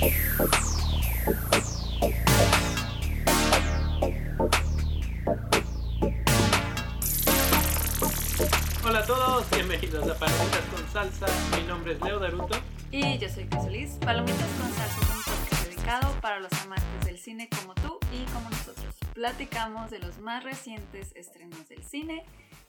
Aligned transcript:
Hola 0.00 0.10
a 9.00 9.06
todos, 9.06 9.50
bienvenidos 9.50 10.08
a 10.08 10.18
Palomitas 10.18 10.64
con 10.74 10.88
Salsa. 10.88 11.26
Mi 11.54 11.66
nombre 11.66 11.92
es 11.92 12.00
Leo 12.00 12.18
Daruto. 12.18 12.56
Y 12.90 13.18
yo 13.18 13.28
soy 13.28 13.44
Crisolis. 13.44 13.98
Palomitas 14.02 14.48
con 14.58 14.70
salsa 14.72 15.00
es 15.02 15.10
un 15.10 15.22
podcast 15.22 15.66
dedicado 15.66 16.20
para 16.22 16.40
los 16.40 16.52
amantes 16.62 17.04
del 17.04 17.18
cine 17.18 17.50
como 17.50 17.74
tú 17.74 17.98
y 18.10 18.24
como 18.32 18.48
nosotros. 18.48 18.94
Platicamos 19.12 19.90
de 19.90 19.98
los 19.98 20.18
más 20.18 20.42
recientes 20.44 21.14
estrenos 21.14 21.68
del 21.68 21.82
cine 21.82 22.24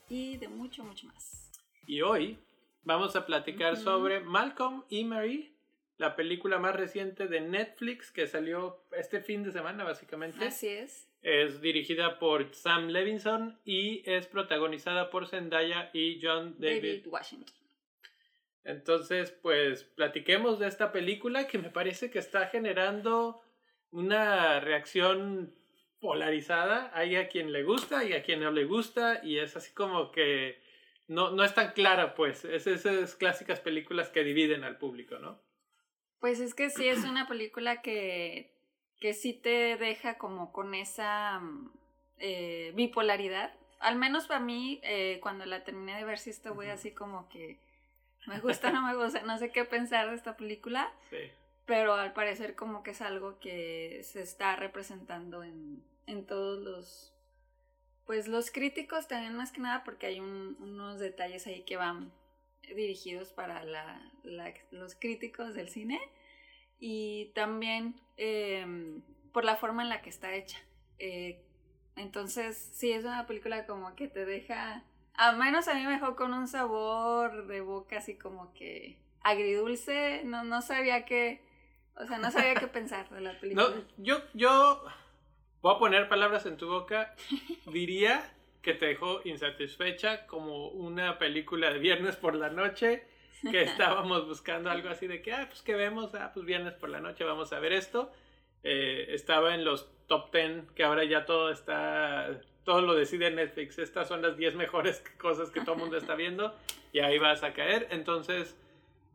y 0.10 0.36
de 0.36 0.50
mucho, 0.50 0.84
mucho 0.84 1.08
más. 1.08 1.50
Y 1.88 2.02
hoy 2.02 2.38
vamos 2.84 3.16
a 3.16 3.26
platicar 3.26 3.78
sobre 3.78 4.20
Malcolm 4.20 4.84
y 4.90 5.06
Mary, 5.06 5.56
la 6.02 6.16
película 6.16 6.58
más 6.58 6.76
reciente 6.76 7.28
de 7.28 7.42
Netflix 7.42 8.12
que 8.12 8.26
salió 8.26 8.84
este 8.92 9.22
fin 9.22 9.44
de 9.44 9.52
semana 9.52 9.84
básicamente. 9.84 10.44
Así 10.44 10.68
es. 10.68 11.08
Es 11.22 11.62
dirigida 11.62 12.18
por 12.18 12.56
Sam 12.56 12.88
Levinson 12.88 13.60
y 13.64 14.02
es 14.10 14.26
protagonizada 14.26 15.12
por 15.12 15.28
Zendaya 15.28 15.92
y 15.94 16.20
John 16.20 16.56
David. 16.58 16.82
David 16.82 17.08
Washington. 17.08 17.56
Entonces, 18.64 19.30
pues 19.30 19.84
platiquemos 19.84 20.58
de 20.58 20.68
esta 20.68 20.92
película 20.92 21.46
que 21.46 21.60
me 21.60 21.70
parece 21.70 22.10
que 22.10 22.18
está 22.18 22.48
generando 22.48 23.40
una 23.92 24.60
reacción 24.60 25.54
polarizada. 26.00 26.90
Hay 26.96 27.16
a 27.16 27.28
quien 27.28 27.52
le 27.52 27.62
gusta 27.62 28.04
y 28.06 28.14
a 28.14 28.24
quien 28.24 28.40
no 28.40 28.50
le 28.50 28.66
gusta 28.66 29.24
y 29.24 29.38
es 29.38 29.56
así 29.56 29.72
como 29.72 30.12
que 30.12 30.60
no, 31.08 31.30
no 31.30 31.44
es 31.44 31.54
tan 31.54 31.74
clara, 31.74 32.16
pues. 32.16 32.44
Es 32.44 32.66
esas 32.66 33.16
clásicas 33.16 33.60
películas 33.60 34.10
que 34.10 34.24
dividen 34.24 34.64
al 34.64 34.80
público, 34.80 35.20
¿no? 35.20 35.51
Pues 36.22 36.40
es 36.40 36.54
que 36.54 36.70
sí 36.70 36.88
es 36.88 37.04
una 37.04 37.28
película 37.28 37.82
que, 37.82 38.54
que 39.00 39.14
sí 39.14 39.34
te 39.34 39.76
deja 39.78 40.18
como 40.18 40.54
con 40.54 40.74
esa 40.76 41.40
mm, 41.40 41.72
eh, 42.20 42.72
bipolaridad. 42.76 43.54
Al 43.80 43.96
menos 43.98 44.28
para 44.28 44.40
mí, 44.40 44.80
eh, 44.84 45.20
cuando 45.22 45.46
la 45.46 45.64
terminé 45.66 45.98
de 45.98 46.06
ver, 46.06 46.20
sí 46.20 46.30
estuve 46.30 46.72
así 46.72 46.92
como 46.92 47.28
que 47.28 47.60
me 48.28 48.40
gusta, 48.40 48.72
no 48.72 48.84
me 48.84 48.96
gusta, 48.96 49.24
no 49.24 49.38
sé 49.40 49.52
qué 49.52 49.66
pensar 49.66 50.10
de 50.10 50.16
esta 50.16 50.38
película. 50.38 50.94
Sí. 51.10 51.18
pero 51.66 51.94
al 51.94 52.14
parecer 52.14 52.56
como 52.56 52.84
que 52.84 52.92
es 52.92 53.02
algo 53.02 53.40
que 53.40 54.02
se 54.04 54.22
está 54.22 54.56
representando 54.56 55.44
en, 55.44 55.84
en 56.06 56.26
todos 56.26 56.60
los 56.64 57.14
pues 58.06 58.28
los 58.28 58.52
críticos 58.52 59.08
también 59.08 59.36
más 59.36 59.52
que 59.52 59.62
nada 59.62 59.84
porque 59.86 60.08
hay 60.08 60.20
un- 60.20 60.58
unos 60.60 61.00
detalles 61.00 61.48
ahí 61.48 61.62
que 61.64 61.78
van 61.78 62.12
dirigidos 62.76 63.32
para 63.34 63.64
la, 63.66 64.02
la- 64.24 64.54
los 64.72 64.96
críticos 64.96 65.54
del 65.56 65.70
cine 65.70 66.00
y 66.80 67.32
también 67.36 67.96
em, 68.18 69.02
por 69.34 69.44
la 69.46 69.56
forma 69.58 69.84
en 69.84 69.90
la 69.90 70.02
que 70.02 70.10
está 70.10 70.34
hecha 70.36 70.58
Eh, 71.00 71.42
entonces 71.96 72.58
sí 72.74 72.92
es 72.92 73.04
una 73.06 73.26
película 73.28 73.66
como 73.66 73.96
que 73.96 74.08
te 74.08 74.26
deja 74.26 74.84
al 75.16 75.38
menos 75.38 75.68
a 75.68 75.74
mí 75.74 75.84
me 75.84 75.92
dejó 75.94 76.16
con 76.16 76.34
un 76.34 76.48
sabor 76.48 77.48
de 77.48 77.62
boca 77.62 77.98
así 77.98 78.16
como 78.16 78.54
que 78.54 78.98
agridulce 79.24 80.22
no 80.26 80.44
no 80.44 80.62
sabía 80.62 81.06
qué 81.06 81.42
o 81.96 82.06
sea, 82.08 82.18
no 82.20 82.32
sabía 82.32 82.56
qué 82.56 82.68
pensar 82.68 83.10
de 83.10 83.20
la 83.22 83.34
película. 83.40 83.68
No, 83.70 83.84
yo, 83.98 84.22
yo 84.34 84.84
voy 85.62 85.76
a 85.76 85.78
poner 85.78 86.08
palabras 86.08 86.46
en 86.46 86.56
tu 86.56 86.68
boca. 86.70 87.14
Diría 87.68 88.24
que 88.62 88.74
te 88.74 88.86
dejó 88.88 89.22
insatisfecha 89.26 90.28
como 90.28 90.68
una 90.70 91.18
película 91.18 91.72
de 91.72 91.80
viernes 91.80 92.16
por 92.16 92.36
la 92.36 92.50
noche 92.50 93.04
que 93.50 93.62
estábamos 93.64 94.28
buscando 94.28 94.70
algo 94.70 94.90
así 94.90 95.08
de 95.08 95.22
que, 95.22 95.34
ah, 95.34 95.46
pues 95.50 95.62
que 95.64 95.76
vemos, 95.76 96.14
ah, 96.16 96.32
pues 96.34 96.46
viernes 96.46 96.74
por 96.74 96.90
la 96.90 97.00
noche 97.00 97.24
vamos 97.24 97.52
a 97.54 97.60
ver 97.60 97.74
esto. 97.74 98.12
Eh, 98.64 99.08
estaba 99.10 99.56
en 99.56 99.66
los 99.66 99.90
top 100.08 100.32
10, 100.32 100.72
que 100.76 100.84
ahora 100.84 101.04
ya 101.04 101.26
todo 101.26 101.50
está, 101.50 102.40
todo 102.64 102.82
lo 102.82 102.94
decide 102.94 103.32
Netflix. 103.32 103.80
Estas 103.80 104.08
son 104.08 104.22
las 104.22 104.38
10 104.38 104.54
mejores 104.56 105.00
cosas 105.18 105.50
que 105.50 105.62
todo 105.62 105.74
el 105.74 105.80
mundo 105.82 105.98
está 105.98 106.14
viendo 106.16 106.56
y 106.94 107.00
ahí 107.00 107.18
vas 107.18 107.42
a 107.44 107.54
caer. 107.54 107.88
Entonces, 107.90 108.56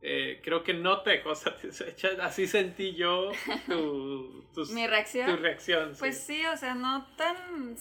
eh, 0.03 0.41
creo 0.43 0.65
que 0.65 0.75
no 0.75 1.03
te 1.03 1.11
dejó 1.11 1.35
satisfecha. 1.37 2.09
Así 2.21 2.49
sentí 2.49 2.97
yo 2.97 3.31
tu, 3.69 4.45
tus- 4.53 4.71
Mi 4.73 4.89
reacción. 4.89 5.31
tu 5.31 5.41
reacción. 5.41 5.95
sí. 5.95 6.01
Pues 6.01 6.19
sí, 6.21 6.45
o 6.47 6.57
sea, 6.57 6.75
no 6.75 7.07
tan... 7.17 7.77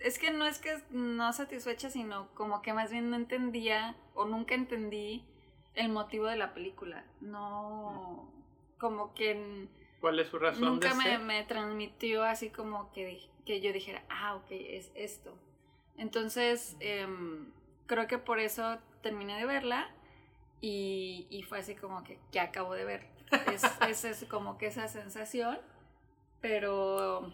Es 0.00 0.18
que 0.18 0.30
no 0.30 0.46
es 0.46 0.58
que 0.58 0.78
no 0.90 1.32
satisfecha, 1.32 1.90
sino 1.90 2.28
como 2.34 2.62
que 2.62 2.72
más 2.72 2.90
bien 2.90 3.10
no 3.10 3.16
entendía 3.16 3.96
o 4.14 4.24
nunca 4.26 4.54
entendí 4.54 5.24
el 5.74 5.88
motivo 5.90 6.26
de 6.26 6.36
la 6.36 6.54
película. 6.54 7.04
No... 7.20 8.32
Como 8.78 9.12
que 9.12 9.68
¿Cuál 10.00 10.20
es 10.20 10.28
su 10.28 10.38
razón 10.38 10.74
nunca 10.74 10.90
de 10.90 10.94
me, 10.94 11.04
ser? 11.04 11.18
me 11.18 11.42
transmitió 11.42 12.22
así 12.22 12.50
como 12.50 12.92
que, 12.92 13.20
que 13.44 13.60
yo 13.60 13.72
dijera, 13.72 14.04
ah, 14.08 14.36
ok, 14.36 14.46
es 14.50 14.92
esto. 14.94 15.36
Entonces, 15.96 16.76
em, 16.78 17.50
creo 17.86 18.06
que 18.06 18.18
por 18.18 18.38
eso 18.38 18.78
terminé 19.02 19.36
de 19.36 19.46
verla 19.46 19.90
y, 20.60 21.26
y 21.28 21.42
fue 21.42 21.58
así 21.58 21.74
como 21.74 22.04
que, 22.04 22.20
que 22.30 22.38
acabo 22.38 22.74
de 22.74 22.84
ver. 22.84 23.06
Es, 23.52 23.62
es, 23.88 24.04
es 24.04 24.24
como 24.30 24.58
que 24.58 24.66
esa 24.66 24.86
sensación, 24.86 25.58
pero 26.40 27.32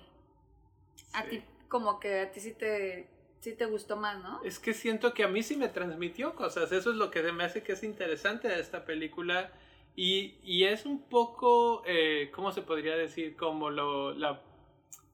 a 1.12 1.24
ti 1.24 1.44
como 1.68 2.00
que 2.00 2.20
a 2.20 2.30
ti 2.30 2.40
sí 2.40 2.52
te, 2.52 3.08
sí 3.40 3.52
te 3.52 3.66
gustó 3.66 3.96
más, 3.96 4.22
¿no? 4.22 4.42
Es 4.44 4.58
que 4.58 4.74
siento 4.74 5.14
que 5.14 5.24
a 5.24 5.28
mí 5.28 5.42
sí 5.42 5.56
me 5.56 5.68
transmitió 5.68 6.34
cosas. 6.34 6.72
Eso 6.72 6.90
es 6.90 6.96
lo 6.96 7.10
que 7.10 7.22
me 7.32 7.44
hace 7.44 7.62
que 7.62 7.72
es 7.72 7.82
interesante 7.82 8.48
de 8.48 8.60
esta 8.60 8.84
película. 8.84 9.52
Y, 9.96 10.36
y 10.42 10.64
es 10.64 10.86
un 10.86 11.02
poco, 11.02 11.82
eh, 11.86 12.30
¿cómo 12.34 12.52
se 12.52 12.62
podría 12.62 12.96
decir? 12.96 13.36
Como 13.36 13.70
lo, 13.70 14.12
la 14.12 14.42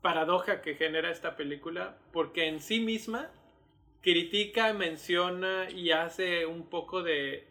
paradoja 0.00 0.62
que 0.62 0.74
genera 0.74 1.10
esta 1.10 1.36
película. 1.36 1.98
Porque 2.12 2.46
en 2.46 2.60
sí 2.60 2.80
misma 2.80 3.30
critica, 4.02 4.72
menciona 4.72 5.70
y 5.70 5.90
hace 5.90 6.46
un 6.46 6.68
poco 6.68 7.02
de, 7.02 7.46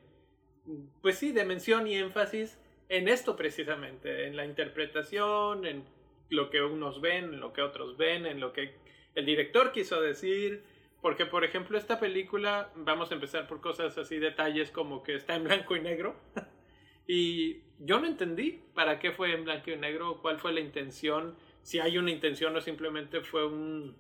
pues 1.01 1.17
sí, 1.17 1.31
de 1.31 1.45
mención 1.45 1.87
y 1.87 1.95
énfasis 1.95 2.57
en 2.89 3.07
esto 3.07 3.35
precisamente. 3.35 4.27
En 4.27 4.35
la 4.35 4.45
interpretación, 4.45 5.65
en 5.65 5.83
lo 6.29 6.49
que 6.49 6.61
unos 6.61 7.01
ven, 7.01 7.25
en 7.33 7.39
lo 7.39 7.53
que 7.53 7.61
otros 7.61 7.97
ven, 7.97 8.25
en 8.25 8.39
lo 8.39 8.53
que 8.53 8.73
el 9.15 9.25
director 9.25 9.71
quiso 9.71 10.01
decir. 10.01 10.63
Porque, 11.01 11.25
por 11.25 11.45
ejemplo, 11.45 11.77
esta 11.77 11.99
película, 11.99 12.71
vamos 12.75 13.11
a 13.11 13.13
empezar 13.13 13.47
por 13.47 13.61
cosas 13.61 13.97
así, 13.97 14.19
detalles 14.19 14.69
como 14.69 15.01
que 15.01 15.15
está 15.15 15.35
en 15.35 15.45
blanco 15.45 15.75
y 15.75 15.79
negro. 15.81 16.15
y 17.07 17.61
yo 17.79 17.99
no 17.99 18.07
entendí 18.07 18.61
para 18.73 18.99
qué 18.99 19.11
fue 19.11 19.33
en 19.33 19.45
blanco 19.45 19.71
y 19.71 19.77
negro, 19.77 20.19
cuál 20.21 20.39
fue 20.39 20.51
la 20.53 20.59
intención, 20.59 21.35
si 21.61 21.79
hay 21.79 21.97
una 21.97 22.11
intención 22.11 22.55
o 22.55 22.61
simplemente 22.61 23.21
fue 23.21 23.45
un, 23.45 23.95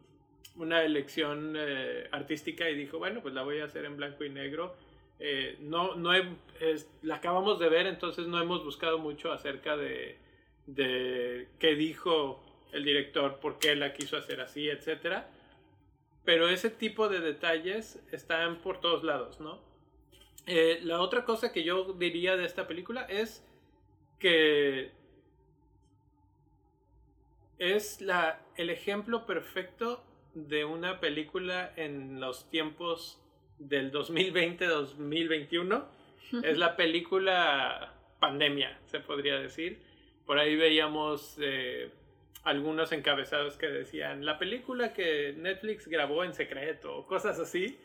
una 0.55 0.83
elección 0.83 1.55
eh, 1.57 2.07
artística 2.11 2.69
y 2.69 2.75
dijo, 2.75 2.97
bueno, 2.99 3.21
pues 3.21 3.33
la 3.33 3.43
voy 3.43 3.59
a 3.59 3.65
hacer 3.65 3.85
en 3.85 3.95
blanco 3.97 4.23
y 4.25 4.29
negro. 4.29 4.75
Eh, 5.19 5.57
no, 5.61 5.95
no 5.95 6.13
he- 6.13 6.35
es- 6.59 6.89
la 7.01 7.15
acabamos 7.15 7.59
de 7.59 7.69
ver, 7.69 7.87
entonces 7.87 8.27
no 8.27 8.41
hemos 8.41 8.63
buscado 8.63 8.99
mucho 8.99 9.31
acerca 9.31 9.75
de, 9.77 10.17
de 10.75 11.47
qué 11.59 11.75
dijo 11.75 12.43
el 12.71 12.83
director, 12.83 13.39
por 13.39 13.59
qué 13.59 13.75
la 13.75 13.93
quiso 13.93 14.17
hacer 14.17 14.41
así, 14.41 14.69
etcétera. 14.69 15.29
Pero 16.25 16.49
ese 16.49 16.69
tipo 16.69 17.09
de 17.09 17.19
detalles 17.21 17.99
están 18.11 18.61
por 18.61 18.79
todos 18.79 19.03
lados, 19.03 19.39
¿no? 19.39 19.61
Eh, 20.45 20.79
la 20.83 21.01
otra 21.01 21.25
cosa 21.25 21.51
que 21.51 21.63
yo 21.63 21.93
diría 21.93 22.35
de 22.37 22.45
esta 22.45 22.67
película 22.67 23.03
es 23.03 23.45
que 24.19 24.91
es 27.57 28.01
la, 28.01 28.41
el 28.55 28.69
ejemplo 28.69 29.25
perfecto 29.25 30.03
de 30.33 30.65
una 30.65 30.99
película 30.99 31.73
en 31.75 32.19
los 32.19 32.49
tiempos 32.49 33.19
del 33.57 33.91
2020-2021. 33.91 35.85
Es 36.43 36.59
la 36.59 36.75
película 36.75 37.95
pandemia, 38.19 38.79
se 38.85 38.99
podría 38.99 39.39
decir. 39.39 39.81
Por 40.29 40.37
ahí 40.37 40.55
veíamos 40.55 41.37
eh, 41.41 41.89
algunos 42.43 42.91
encabezados 42.91 43.57
que 43.57 43.65
decían 43.65 44.23
la 44.27 44.37
película 44.37 44.93
que 44.93 45.33
Netflix 45.35 45.87
grabó 45.87 46.23
en 46.23 46.35
secreto 46.35 46.97
o 46.97 47.07
cosas 47.07 47.39
así. 47.39 47.79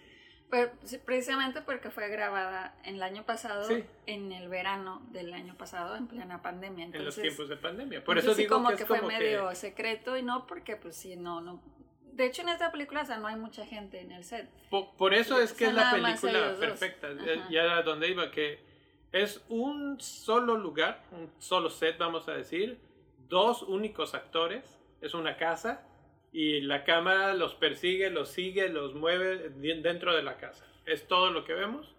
Sí, 0.83 0.99
precisamente 0.99 1.63
porque 1.63 1.89
fue 1.89 2.07
grabada 2.11 2.77
en 2.85 2.97
el 2.97 3.03
año 3.03 3.25
pasado, 3.25 3.65
Sí. 3.65 3.83
en 4.05 4.31
el 4.31 4.51
verano 4.51 5.01
del 5.11 5.33
año 5.33 5.55
pasado, 5.57 5.97
en 5.97 6.07
plena 6.07 6.43
pandemia. 6.43 6.85
en 6.85 6.91
los 6.93 6.99
Entonces, 7.17 7.23
tiempos 7.23 7.49
de 7.49 7.57
pandemia. 7.57 8.05
Por 8.05 8.19
entonces 8.19 8.25
eso 8.33 8.37
sí 8.37 8.43
digo 8.43 8.57
como 8.57 8.69
que, 8.69 8.77
que, 8.77 8.83
es 8.83 8.89
fue 8.89 8.99
como 8.99 9.09
que- 9.09 9.19
medio 9.21 9.55
secreto 9.55 10.15
y 10.19 10.23
no 10.23 10.47
porque 10.47 10.77
pues 10.77 10.97
sí, 10.97 11.17
no, 11.17 11.41
no. 11.41 11.63
De 12.13 12.27
hecho 12.27 12.43
en 12.43 12.51
esta 12.51 12.71
película 12.71 13.01
o 13.01 13.07
sea, 13.07 13.17
no 13.17 13.27
hay 13.27 13.37
mucha 13.37 13.65
gente 13.65 14.03
en 14.03 14.13
el 14.13 14.23
set. 14.23 14.51
Po- 14.69 14.95
Por, 14.99 15.15
eso 15.15 15.41
es 15.41 15.55
que 15.55 15.65
es 15.65 15.71
Son 15.71 15.77
la 15.77 15.85
nada 15.85 15.97
más 15.97 16.21
película 16.21 16.55
perfecta. 16.61 17.09
Ya 17.49 17.63
era 17.63 17.81
donde 17.81 18.11
iba, 18.11 18.31
que 18.31 18.74
es 19.15 19.45
un 19.49 20.01
solo 20.01 20.57
lugar, 20.57 21.05
un 21.13 21.31
solo 21.39 21.71
set, 21.71 21.97
vamos 21.99 22.27
a 22.29 22.33
decir, 22.33 22.81
dos 23.29 23.63
únicos 23.63 24.13
actores, 24.13 24.81
es 25.01 25.15
una 25.15 25.37
casa. 25.37 25.87
Y 26.33 26.63
la 26.63 26.83
cámara 26.83 27.33
los 27.35 27.55
persigue, 27.55 28.11
los 28.11 28.29
sigue, 28.31 28.69
los 28.69 28.95
mueve 28.95 29.51
dentro 29.51 30.17
de 30.17 30.25
la 30.25 30.37
casa. 30.37 30.67
Es 30.85 31.07
todo 31.07 31.31
lo 31.31 31.45
que 31.45 31.55
vemos. 31.55 31.95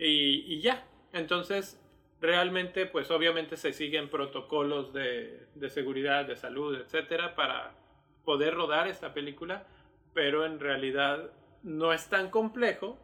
Y, 0.00 0.52
y 0.52 0.60
ya. 0.60 0.84
Entonces, 1.12 1.80
realmente, 2.20 2.86
pues 2.86 3.12
obviamente 3.12 3.56
se 3.56 3.72
siguen 3.72 4.10
protocolos 4.10 4.92
de, 4.92 5.46
de 5.54 5.70
seguridad, 5.70 6.24
de 6.24 6.34
salud, 6.34 6.74
etcétera, 6.74 7.36
para 7.36 7.76
poder 8.24 8.54
rodar 8.54 8.88
esta 8.88 9.14
película, 9.14 9.64
pero 10.12 10.44
en 10.44 10.58
realidad 10.58 11.30
no 11.62 11.92
es 11.92 12.08
tan 12.08 12.30
complejo 12.30 12.98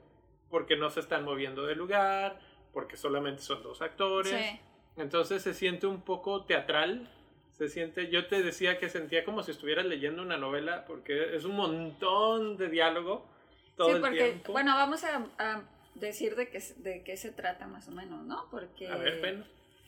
porque 0.51 0.77
no 0.77 0.91
se 0.91 0.99
están 0.99 1.25
moviendo 1.25 1.65
de 1.67 1.77
lugar, 1.77 2.41
porque 2.75 2.99
solamente 2.99 3.41
son 3.41 3.63
dos 3.63 3.81
actores. 3.81 4.61
Entonces 4.97 5.43
se 5.43 5.55
siente 5.55 5.87
un 5.87 6.03
poco 6.03 6.45
teatral. 6.45 7.11
Se 7.53 7.69
siente, 7.69 8.11
yo 8.11 8.27
te 8.27 8.43
decía 8.43 8.79
que 8.79 8.89
sentía 8.89 9.25
como 9.25 9.43
si 9.43 9.53
estuvieras 9.53 9.87
leyendo 9.87 10.23
una 10.23 10.37
novela, 10.37 10.85
porque 10.85 11.37
es 11.37 11.45
un 11.45 11.55
montón 11.57 12.57
de 12.57 12.69
diálogo 12.69 13.33
todo 13.77 13.93
sí, 13.93 14.01
porque, 14.01 14.41
bueno, 14.49 14.75
vamos 14.75 15.03
a, 15.05 15.65
decir 15.95 16.37
de 16.37 16.49
qué, 16.49 16.63
de 16.79 17.03
qué 17.03 17.17
se 17.17 17.31
trata 17.33 17.67
más 17.67 17.89
o 17.89 17.93
menos, 17.93 18.25
¿no? 18.25 18.49
Porque... 18.51 18.89
A 18.89 18.97
ver, 18.97 19.21
bueno. 19.21 19.45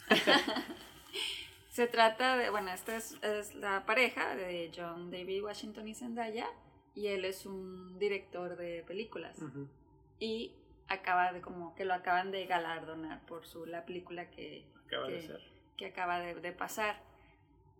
se 1.70 1.86
trata 1.86 2.36
de, 2.36 2.50
bueno, 2.50 2.70
esta 2.72 2.96
es, 2.96 3.16
es, 3.22 3.54
la 3.54 3.84
pareja 3.86 4.34
de 4.34 4.72
John 4.74 5.10
David 5.10 5.42
Washington 5.44 5.88
y 5.88 5.94
Zendaya, 5.94 6.48
y 6.94 7.08
él 7.08 7.24
es 7.24 7.46
un 7.46 7.98
director 7.98 8.56
de 8.56 8.82
películas. 8.86 9.36
Y 10.18 10.52
acaba 10.88 11.32
de, 11.32 11.40
como 11.40 11.74
que 11.74 11.84
lo 11.84 11.94
acaban 11.94 12.30
de 12.30 12.46
galardonar 12.46 13.24
por 13.26 13.46
su, 13.46 13.66
la 13.66 13.84
película 13.84 14.30
que 14.30 14.66
acaba 14.86 15.08
de, 15.08 15.22
ser. 15.22 15.40
Que 15.76 15.86
acaba 15.86 16.20
de, 16.20 16.52
pasar. 16.52 17.00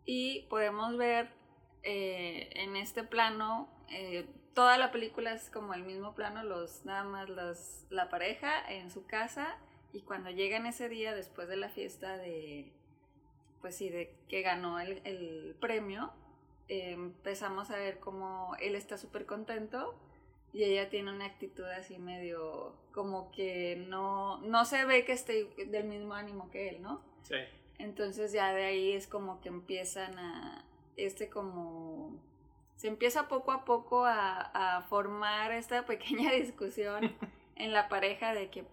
Y 0.05 0.47
podemos 0.49 0.97
ver 0.97 1.29
eh, 1.83 2.51
en 2.55 2.77
este 2.77 3.05
plano, 3.05 3.69
eh, 3.91 4.27
toda 4.55 4.79
la 4.79 4.91
película 4.91 5.33
es 5.33 5.51
como 5.51 5.75
el 5.75 5.83
mismo 5.83 6.15
plano, 6.15 6.43
los, 6.43 6.85
nada 6.85 7.05
más 7.05 7.29
los, 7.29 7.87
la 7.91 8.09
pareja 8.09 8.71
en 8.73 8.91
su 8.91 9.07
casa 9.07 9.59
y 9.93 10.03
cuando 10.03 10.31
llegan 10.31 10.67
ese 10.67 10.89
día 10.89 11.15
después 11.15 11.49
de 11.49 11.57
la 11.57 11.69
fiesta 11.69 12.17
de, 12.17 12.73
pues 13.61 13.77
sí, 13.77 13.89
de 13.89 14.15
que 14.29 14.43
ganó 14.43 14.79
el, 14.79 15.01
el 15.05 15.57
premio, 15.61 16.13
eh, 16.69 16.93
empezamos 16.93 17.71
a 17.71 17.77
ver 17.77 18.01
como 18.01 18.57
él 18.61 18.75
está 18.75 18.99
súper 18.99 19.27
contento 19.27 19.95
y 20.57 20.65
ella 20.65 20.89
tiene 20.89 21.13
una 21.13 21.27
actitud 21.27 21.65
así 21.65 21.99
medio 21.99 22.75
como 22.93 23.31
que 23.31 23.85
no, 23.89 24.39
no 24.39 24.65
se 24.65 24.87
ve 24.87 25.05
que 25.05 25.13
esté 25.13 25.51
del 25.67 25.85
mismo 25.85 26.15
ánimo 26.15 26.51
que 26.51 26.71
él, 26.71 26.81
¿no? 26.81 27.03
Sí. 27.25 27.37
Entonces 27.79 28.33
ya 28.33 28.55
de 28.55 28.65
ahí 28.65 28.93
es 28.93 29.07
como 29.07 29.39
que 29.43 29.51
empiezan 29.51 30.19
a, 30.19 30.65
este 30.97 31.29
como, 31.29 32.19
se 32.77 32.89
empieza 32.89 33.29
poco 33.29 33.53
a 33.53 33.67
poco 33.67 34.07
a, 34.07 34.77
a 34.79 34.83
formar 34.85 35.53
esta 35.53 35.85
pequeña 35.87 36.33
discusión 36.33 37.15
en 37.57 37.75
la 37.75 37.91
pareja 37.91 38.33
de 38.33 38.49
que, 38.49 38.65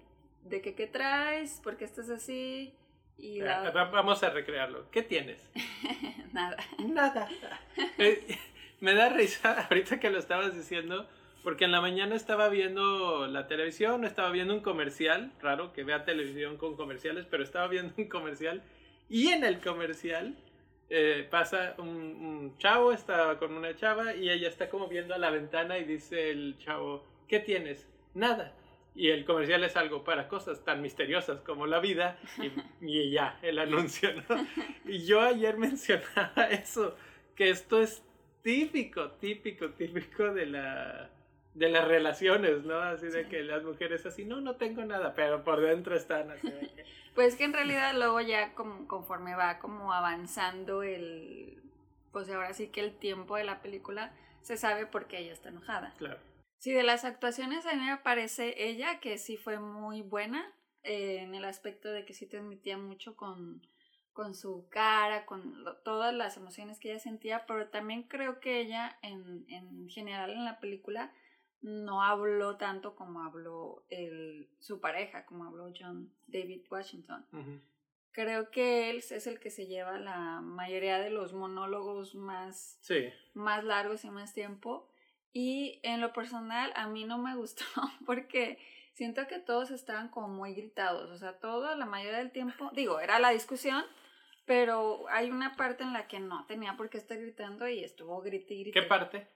de 0.45 0.61
que, 0.61 0.75
¿qué 0.75 0.87
traes? 0.87 1.59
¿Por 1.61 1.75
qué 1.75 1.83
estás 1.83 2.09
así? 2.09 2.73
Y 3.17 3.41
Vamos 3.41 4.23
a 4.23 4.29
recrearlo. 4.29 4.89
¿Qué 4.89 5.03
tienes? 5.03 5.51
Nada. 6.31 6.55
Nada. 6.79 7.27
Eh, 7.97 8.39
me 8.79 8.95
da 8.95 9.09
risa 9.09 9.67
ahorita 9.69 9.99
que 9.99 10.09
lo 10.09 10.19
estabas 10.19 10.55
diciendo 10.55 11.09
porque 11.43 11.65
en 11.65 11.71
la 11.71 11.81
mañana 11.81 12.15
estaba 12.15 12.47
viendo 12.47 13.27
la 13.27 13.47
televisión, 13.47 14.05
estaba 14.05 14.31
viendo 14.31 14.53
un 14.53 14.61
comercial, 14.61 15.31
raro 15.41 15.73
que 15.73 15.83
vea 15.83 16.05
televisión 16.05 16.57
con 16.57 16.75
comerciales, 16.75 17.25
pero 17.29 17.43
estaba 17.43 17.67
viendo 17.67 17.93
un 17.97 18.07
comercial 18.07 18.63
y 19.09 19.27
en 19.27 19.43
el 19.43 19.59
comercial 19.59 20.35
eh, 20.89 21.27
pasa 21.29 21.75
un, 21.77 22.55
chavo, 22.57 22.93
está 22.93 23.37
con 23.39 23.53
una 23.53 23.75
chava 23.75 24.15
y 24.15 24.29
ella 24.29 24.47
está 24.47 24.69
como 24.69 24.87
viendo 24.87 25.13
a 25.13 25.17
la 25.17 25.31
ventana 25.31 25.77
y 25.77 25.83
dice 25.83 26.31
el 26.31 26.57
chavo, 26.59 27.05
¿qué 27.27 27.39
tienes? 27.39 27.87
Nada. 28.13 28.53
Y 28.95 29.09
el 29.09 29.25
comercial 29.25 29.63
es 29.63 29.75
algo 29.75 30.03
para 30.03 30.27
cosas 30.27 30.63
tan 30.63 30.81
misteriosas 30.81 31.41
como 31.41 31.65
la 31.65 31.79
vida 31.79 32.17
y, 32.37 32.51
y 32.87 33.11
ya, 33.11 33.37
el 33.41 33.59
anuncio, 33.59 34.11
¿no? 34.29 34.47
Y 34.85 35.05
yo 35.05 35.19
ayer 35.19 35.57
mencionaba 35.59 36.47
eso, 36.51 36.95
que 37.35 37.49
esto 37.49 37.81
es 37.81 38.01
típico, 38.43 39.11
típico, 39.11 39.71
típico 39.71 40.33
de 40.33 40.45
la 40.45 41.09
de 41.53 41.69
las 41.69 41.87
relaciones, 41.87 42.63
¿no? 42.63 42.77
Así 42.79 43.07
de 43.07 43.27
que 43.27 43.43
las 43.43 43.63
mujeres 43.63 44.05
así, 44.05 44.25
no, 44.25 44.41
no 44.41 44.55
tengo 44.55 44.83
nada, 44.83 45.13
pero 45.13 45.43
por 45.43 45.61
dentro 45.61 45.95
están 45.95 46.31
así. 46.31 46.47
pues 47.15 47.35
que 47.35 47.43
en 47.43 47.53
realidad 47.53 47.93
luego 47.95 48.21
ya 48.21 48.53
como, 48.53 48.87
conforme 48.87 49.35
va 49.35 49.59
como 49.59 49.93
avanzando 49.93 50.83
el, 50.83 51.61
pues 52.11 52.29
ahora 52.29 52.53
sí 52.53 52.67
que 52.67 52.81
el 52.81 52.97
tiempo 52.97 53.37
de 53.37 53.43
la 53.43 53.61
película, 53.61 54.13
se 54.41 54.57
sabe 54.57 54.85
por 54.85 55.07
qué 55.07 55.19
ella 55.19 55.33
está 55.33 55.49
enojada. 55.49 55.93
Claro. 55.97 56.19
Sí, 56.57 56.71
de 56.71 56.83
las 56.83 57.05
actuaciones 57.05 57.65
a 57.65 57.73
mí 57.75 57.85
me 57.85 57.97
parece 57.97 58.55
ella 58.69 58.99
que 58.99 59.17
sí 59.17 59.37
fue 59.37 59.59
muy 59.59 60.01
buena 60.01 60.53
eh, 60.83 61.19
en 61.19 61.35
el 61.35 61.45
aspecto 61.45 61.89
de 61.89 62.05
que 62.05 62.13
sí 62.13 62.25
transmitía 62.25 62.77
mucho 62.77 63.15
con, 63.15 63.61
con 64.11 64.33
su 64.33 64.67
cara, 64.69 65.25
con 65.25 65.65
todas 65.83 66.13
las 66.13 66.37
emociones 66.37 66.79
que 66.79 66.91
ella 66.91 66.99
sentía, 66.99 67.45
pero 67.45 67.67
también 67.69 68.03
creo 68.03 68.39
que 68.39 68.61
ella 68.61 68.97
en, 69.01 69.45
en 69.49 69.89
general 69.89 70.31
en 70.31 70.45
la 70.45 70.59
película 70.59 71.13
no 71.63 72.03
habló 72.03 72.57
tanto 72.57 72.95
como 72.95 73.23
habló 73.23 73.85
el, 73.89 74.49
su 74.59 74.79
pareja, 74.81 75.25
como 75.25 75.45
habló 75.45 75.71
John 75.77 76.13
David 76.27 76.65
Washington. 76.69 77.25
Creo 78.11 78.51
que 78.51 78.91
él 78.91 78.97
es 78.97 79.25
el 79.25 79.39
que 79.39 79.49
se 79.49 79.65
lleva 79.65 79.97
la 79.97 80.41
mayoría 80.41 80.99
de 80.99 81.09
los 81.09 81.33
monólogos 81.33 82.13
más, 82.13 82.79
más 83.33 83.63
largos 83.63 84.03
y 84.03 84.09
más 84.09 84.33
tiempo. 84.33 84.87
Y 85.31 85.79
en 85.83 85.99
lo 86.01 86.13
personal 86.13 86.71
a 86.75 86.87
mí 86.87 87.05
no 87.05 87.17
me 87.17 87.35
gustó 87.37 87.65
porque 88.05 88.59
siento 88.91 89.25
que 89.27 89.39
todos 89.39 89.71
estaban 89.71 90.09
como 90.09 90.27
muy 90.27 90.53
gritados. 90.53 91.09
O 91.09 91.17
sea, 91.17 91.39
toda 91.39 91.75
la 91.75 91.85
mayoría 91.85 92.19
del 92.19 92.31
tiempo, 92.31 92.69
digo, 92.73 92.99
era 92.99 93.19
la 93.19 93.29
discusión, 93.29 93.83
pero 94.45 95.05
hay 95.09 95.31
una 95.31 95.55
parte 95.55 95.83
en 95.83 95.93
la 95.93 96.07
que 96.07 96.19
no 96.19 96.45
tenía 96.45 96.75
por 96.75 96.89
qué 96.89 96.97
estar 96.97 97.17
gritando 97.17 97.67
y 97.69 97.83
estuvo 97.83 98.21
grite 98.21 98.69
¿Qué 98.71 98.83
parte? 98.83 99.27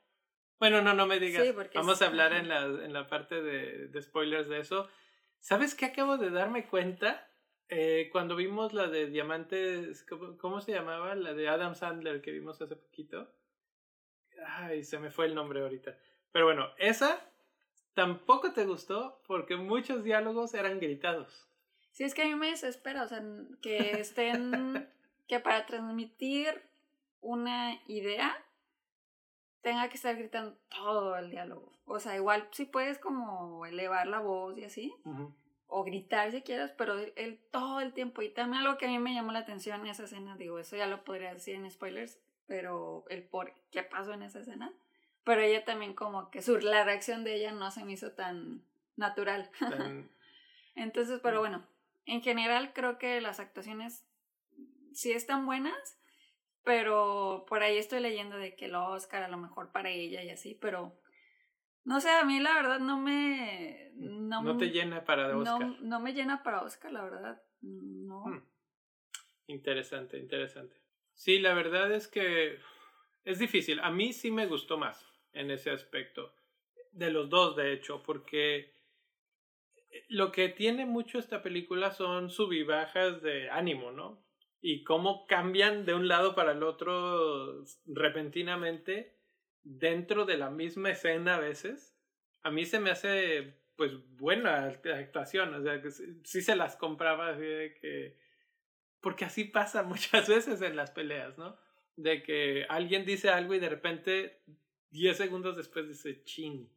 Bueno, 0.59 0.81
no, 0.81 0.93
no 0.93 1.05
me 1.05 1.19
digas. 1.19 1.45
Vamos 1.75 2.01
a 2.01 2.07
hablar 2.07 2.33
en 2.33 2.49
la, 2.49 2.63
en 2.65 2.93
la 2.93 3.07
parte 3.07 3.41
de, 3.41 3.87
de, 3.87 4.01
spoilers 4.01 4.49
de 4.49 4.59
eso. 4.59 4.89
¿Sabes 5.39 5.75
qué 5.75 5.85
acabo 5.85 6.17
de 6.17 6.31
darme 6.31 6.65
cuenta? 6.65 7.27
Eh, 7.69 8.09
cuando 8.11 8.35
vimos 8.35 8.73
la 8.73 8.87
de 8.87 9.07
Diamantes, 9.07 10.05
¿cómo, 10.39 10.61
se 10.61 10.71
llamaba? 10.71 11.15
La 11.15 11.33
de 11.33 11.49
Adam 11.49 11.75
Sandler 11.75 12.21
que 12.21 12.31
vimos 12.31 12.61
hace 12.61 12.75
poquito. 12.75 13.29
Ay, 14.45 14.83
se 14.83 14.99
me 14.99 15.11
fue 15.11 15.25
el 15.25 15.35
nombre 15.35 15.61
ahorita. 15.61 15.97
Pero 16.31 16.45
bueno, 16.45 16.69
esa 16.77 17.19
tampoco 17.93 18.53
te 18.53 18.65
gustó 18.65 19.21
porque 19.27 19.57
muchos 19.57 20.03
diálogos 20.03 20.53
eran 20.53 20.79
gritados. 20.79 21.47
Sí, 21.91 22.03
es 22.03 22.13
que 22.13 22.21
a 22.21 22.25
mí 22.25 22.35
me 22.35 22.51
desespera, 22.51 23.03
o 23.03 23.07
sea, 23.07 23.23
que 23.61 23.99
estén, 23.99 24.87
que 25.27 25.39
para 25.39 25.65
transmitir 25.65 26.61
una 27.21 27.81
idea 27.87 28.37
tenga 29.67 29.89
que 29.89 29.95
estar 29.95 30.15
gritando 30.15 30.57
todo 30.69 31.17
el 31.17 31.29
diálogo. 31.29 31.73
O 31.83 31.99
sea, 31.99 32.15
igual 32.15 32.47
si 32.51 32.63
puedes 32.63 32.99
como 32.99 33.65
elevar 33.65 34.07
la 34.07 34.19
voz 34.19 34.57
y 34.57 34.63
así, 34.63 34.95
o 35.67 35.83
gritar 35.83 36.31
si 36.31 36.41
quieres, 36.41 36.71
pero 36.71 36.97
él 36.97 37.41
todo 37.51 37.81
el 37.81 37.91
tiempo. 37.91 38.21
Y 38.21 38.29
también 38.29 38.63
algo 38.63 38.77
que 38.77 38.85
a 38.85 38.87
mí 38.87 38.97
me 38.97 39.13
llamó 39.13 39.33
la 39.33 39.39
atención 39.39 39.81
en 39.81 39.87
esa 39.87 40.05
escena, 40.05 40.37
digo, 40.37 40.57
eso 40.57 40.77
ya 40.77 40.87
lo 40.87 41.03
podría 41.03 41.33
decir 41.33 41.55
en 41.55 41.69
spoilers, 41.69 42.17
pero 42.45 43.03
el 43.09 43.23
por 43.23 43.51
qué 43.69 43.83
pasó 43.83 44.13
en 44.13 44.23
esa 44.23 44.39
escena. 44.39 44.71
Pero 45.25 45.41
ella 45.41 45.65
también 45.65 45.93
como 45.93 46.31
que 46.31 46.41
su, 46.41 46.59
la 46.59 46.85
reacción 46.85 47.25
de 47.25 47.35
ella 47.35 47.51
no 47.51 47.69
se 47.69 47.83
me 47.83 47.91
hizo 47.91 48.13
tan 48.13 48.63
natural. 48.95 49.51
Entonces, 50.75 51.19
pero 51.21 51.41
bueno, 51.41 51.67
en 52.05 52.21
general 52.21 52.71
creo 52.71 52.97
que 52.97 53.19
las 53.19 53.41
actuaciones 53.41 54.05
sí 54.93 55.11
están 55.11 55.45
buenas, 55.45 55.96
pero 56.67 57.45
por 57.47 57.63
ahí 57.63 57.77
estoy 57.77 58.01
leyendo 58.01 58.37
de 58.37 58.53
que 58.53 58.65
el 58.65 58.75
Oscar 58.75 59.23
a 59.23 59.29
lo 59.29 59.37
mejor 59.37 59.71
para 59.71 59.89
ella 59.89 60.21
y 60.21 60.31
así, 60.31 60.53
pero 60.53 60.99
no 61.85 62.01
sé, 62.01 62.09
a 62.09 62.25
mí 62.25 62.41
la 62.41 62.55
verdad 62.55 62.81
no 62.81 62.99
me... 62.99 63.93
No, 63.95 64.43
no 64.43 64.57
te 64.57 64.69
llena 64.69 65.05
para 65.05 65.37
Oscar. 65.37 65.61
No, 65.61 65.77
no, 65.79 65.99
me 66.01 66.11
llena 66.11 66.43
para 66.43 66.63
Oscar, 66.63 66.91
la 66.91 67.03
verdad. 67.03 67.41
No. 67.61 68.25
Hmm. 68.25 68.43
Interesante, 69.47 70.17
interesante. 70.17 70.75
Sí, 71.13 71.39
la 71.39 71.53
verdad 71.53 71.89
es 71.93 72.09
que 72.09 72.59
es 73.23 73.39
difícil. 73.39 73.79
A 73.79 73.89
mí 73.89 74.11
sí 74.11 74.29
me 74.29 74.45
gustó 74.45 74.77
más 74.77 75.09
en 75.31 75.51
ese 75.51 75.69
aspecto. 75.69 76.33
De 76.91 77.11
los 77.11 77.29
dos, 77.29 77.55
de 77.55 77.71
hecho, 77.71 78.03
porque 78.03 78.73
lo 80.09 80.33
que 80.33 80.49
tiene 80.49 80.85
mucho 80.85 81.17
esta 81.17 81.41
película 81.41 81.91
son 81.91 82.29
subibajas 82.29 83.21
de 83.21 83.49
ánimo, 83.51 83.93
¿no? 83.93 84.26
Y 84.61 84.83
cómo 84.83 85.27
cambian 85.27 85.85
de 85.85 85.93
un 85.93 86.07
lado 86.07 86.35
para 86.35 86.51
el 86.51 86.63
otro 86.63 87.63
repentinamente 87.85 89.17
dentro 89.63 90.25
de 90.25 90.37
la 90.37 90.49
misma 90.49 90.91
escena 90.91 91.35
a 91.35 91.39
veces, 91.39 91.95
a 92.43 92.51
mí 92.51 92.65
se 92.65 92.79
me 92.79 92.91
hace 92.91 93.57
pues 93.75 93.91
buena 94.17 94.65
actuación, 94.65 95.53
o 95.53 95.61
sea, 95.61 95.81
que 95.81 95.91
sí, 95.91 96.41
se 96.41 96.55
las 96.55 96.75
compraba 96.75 97.29
así 97.29 97.45
de 97.45 97.73
que 97.75 98.17
porque 99.01 99.25
así 99.25 99.43
pasa 99.43 99.83
muchas 99.83 100.27
veces 100.27 100.61
en 100.61 100.75
las 100.75 100.91
peleas, 100.91 101.37
¿no? 101.37 101.57
De 101.95 102.23
que 102.23 102.65
alguien 102.69 103.05
dice 103.05 103.29
algo 103.29 103.53
y 103.53 103.59
de 103.59 103.69
repente 103.69 104.41
10 104.91 105.17
segundos 105.17 105.57
después 105.57 105.87
dice 105.87 106.23
chin. 106.23 106.69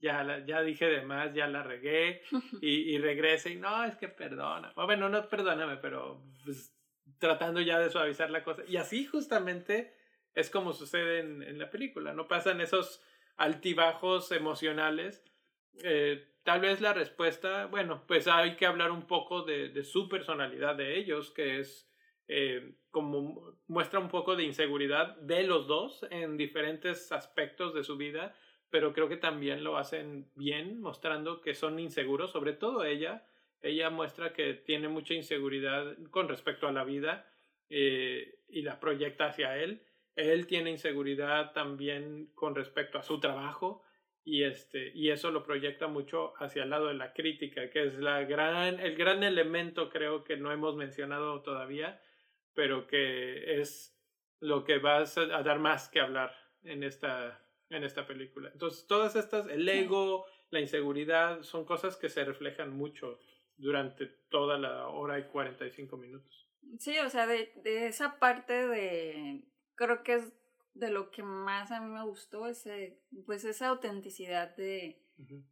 ya, 0.00 0.44
ya 0.46 0.62
dije 0.62 0.86
de 0.86 1.02
más, 1.02 1.34
ya 1.34 1.46
la 1.46 1.62
regué 1.62 2.22
y, 2.60 2.94
y 2.94 2.98
regresa 2.98 3.48
y 3.48 3.56
no, 3.56 3.84
es 3.84 3.96
que 3.96 4.08
perdona. 4.08 4.72
Bueno, 4.74 5.08
no 5.08 5.28
perdóname, 5.28 5.78
pero 5.78 6.22
pues, 6.44 6.77
tratando 7.18 7.60
ya 7.60 7.78
de 7.78 7.90
suavizar 7.90 8.30
la 8.30 8.44
cosa. 8.44 8.62
Y 8.66 8.76
así 8.76 9.04
justamente 9.06 9.94
es 10.34 10.50
como 10.50 10.72
sucede 10.72 11.20
en, 11.20 11.42
en 11.42 11.58
la 11.58 11.70
película, 11.70 12.12
¿no? 12.12 12.28
Pasan 12.28 12.60
esos 12.60 13.02
altibajos 13.36 14.30
emocionales. 14.32 15.24
Eh, 15.82 16.26
tal 16.42 16.60
vez 16.60 16.80
la 16.80 16.92
respuesta, 16.92 17.66
bueno, 17.66 18.04
pues 18.06 18.28
hay 18.28 18.56
que 18.56 18.66
hablar 18.66 18.90
un 18.90 19.06
poco 19.06 19.42
de, 19.42 19.68
de 19.68 19.84
su 19.84 20.08
personalidad 20.08 20.76
de 20.76 20.98
ellos, 20.98 21.30
que 21.30 21.60
es 21.60 21.90
eh, 22.28 22.74
como 22.90 23.58
muestra 23.66 24.00
un 24.00 24.08
poco 24.08 24.36
de 24.36 24.44
inseguridad 24.44 25.16
de 25.16 25.44
los 25.44 25.66
dos 25.66 26.06
en 26.10 26.36
diferentes 26.36 27.12
aspectos 27.12 27.74
de 27.74 27.84
su 27.84 27.96
vida 27.96 28.34
pero 28.70 28.92
creo 28.92 29.08
que 29.08 29.16
también 29.16 29.64
lo 29.64 29.76
hacen 29.76 30.30
bien, 30.34 30.80
mostrando 30.80 31.40
que 31.40 31.54
son 31.54 31.78
inseguros, 31.78 32.32
sobre 32.32 32.52
todo 32.52 32.84
ella. 32.84 33.26
Ella 33.60 33.90
muestra 33.90 34.32
que 34.32 34.54
tiene 34.54 34.88
mucha 34.88 35.14
inseguridad 35.14 35.96
con 36.10 36.28
respecto 36.28 36.68
a 36.68 36.72
la 36.72 36.84
vida 36.84 37.30
eh, 37.68 38.38
y 38.48 38.62
la 38.62 38.78
proyecta 38.80 39.26
hacia 39.26 39.56
él. 39.56 39.82
Él 40.14 40.46
tiene 40.46 40.70
inseguridad 40.70 41.52
también 41.52 42.30
con 42.34 42.54
respecto 42.54 42.98
a 42.98 43.02
su 43.02 43.20
trabajo 43.20 43.82
y, 44.24 44.44
este, 44.44 44.92
y 44.94 45.10
eso 45.10 45.30
lo 45.30 45.42
proyecta 45.42 45.86
mucho 45.86 46.34
hacia 46.36 46.64
el 46.64 46.70
lado 46.70 46.88
de 46.88 46.94
la 46.94 47.12
crítica, 47.12 47.70
que 47.70 47.84
es 47.84 47.94
la 47.94 48.24
gran, 48.24 48.78
el 48.78 48.94
gran 48.94 49.22
elemento 49.22 49.88
creo 49.88 50.22
que 50.22 50.36
no 50.36 50.52
hemos 50.52 50.76
mencionado 50.76 51.40
todavía, 51.40 52.00
pero 52.52 52.86
que 52.86 53.60
es 53.60 53.98
lo 54.40 54.64
que 54.64 54.78
va 54.78 54.98
a 54.98 55.42
dar 55.42 55.58
más 55.58 55.88
que 55.88 56.00
hablar 56.00 56.34
en 56.62 56.82
esta, 56.82 57.40
en 57.70 57.84
esta 57.84 58.06
película. 58.06 58.50
Entonces, 58.52 58.86
todas 58.86 59.16
estas, 59.16 59.48
el 59.48 59.68
ego, 59.68 60.26
la 60.50 60.60
inseguridad, 60.60 61.42
son 61.42 61.64
cosas 61.64 61.96
que 61.96 62.08
se 62.08 62.24
reflejan 62.24 62.76
mucho 62.76 63.18
durante 63.58 64.06
toda 64.30 64.58
la 64.58 64.88
hora 64.88 65.18
y 65.18 65.24
45 65.24 65.96
minutos. 65.96 66.48
Sí, 66.78 66.98
o 66.98 67.10
sea, 67.10 67.26
de, 67.26 67.52
de 67.62 67.86
esa 67.86 68.18
parte 68.18 68.66
de, 68.66 69.44
creo 69.74 70.02
que 70.02 70.14
es 70.14 70.32
de 70.74 70.90
lo 70.90 71.10
que 71.10 71.22
más 71.22 71.70
a 71.72 71.80
mí 71.80 71.92
me 71.92 72.04
gustó, 72.04 72.46
ese, 72.46 73.00
pues 73.26 73.44
esa 73.44 73.68
autenticidad 73.68 74.54
de 74.56 75.02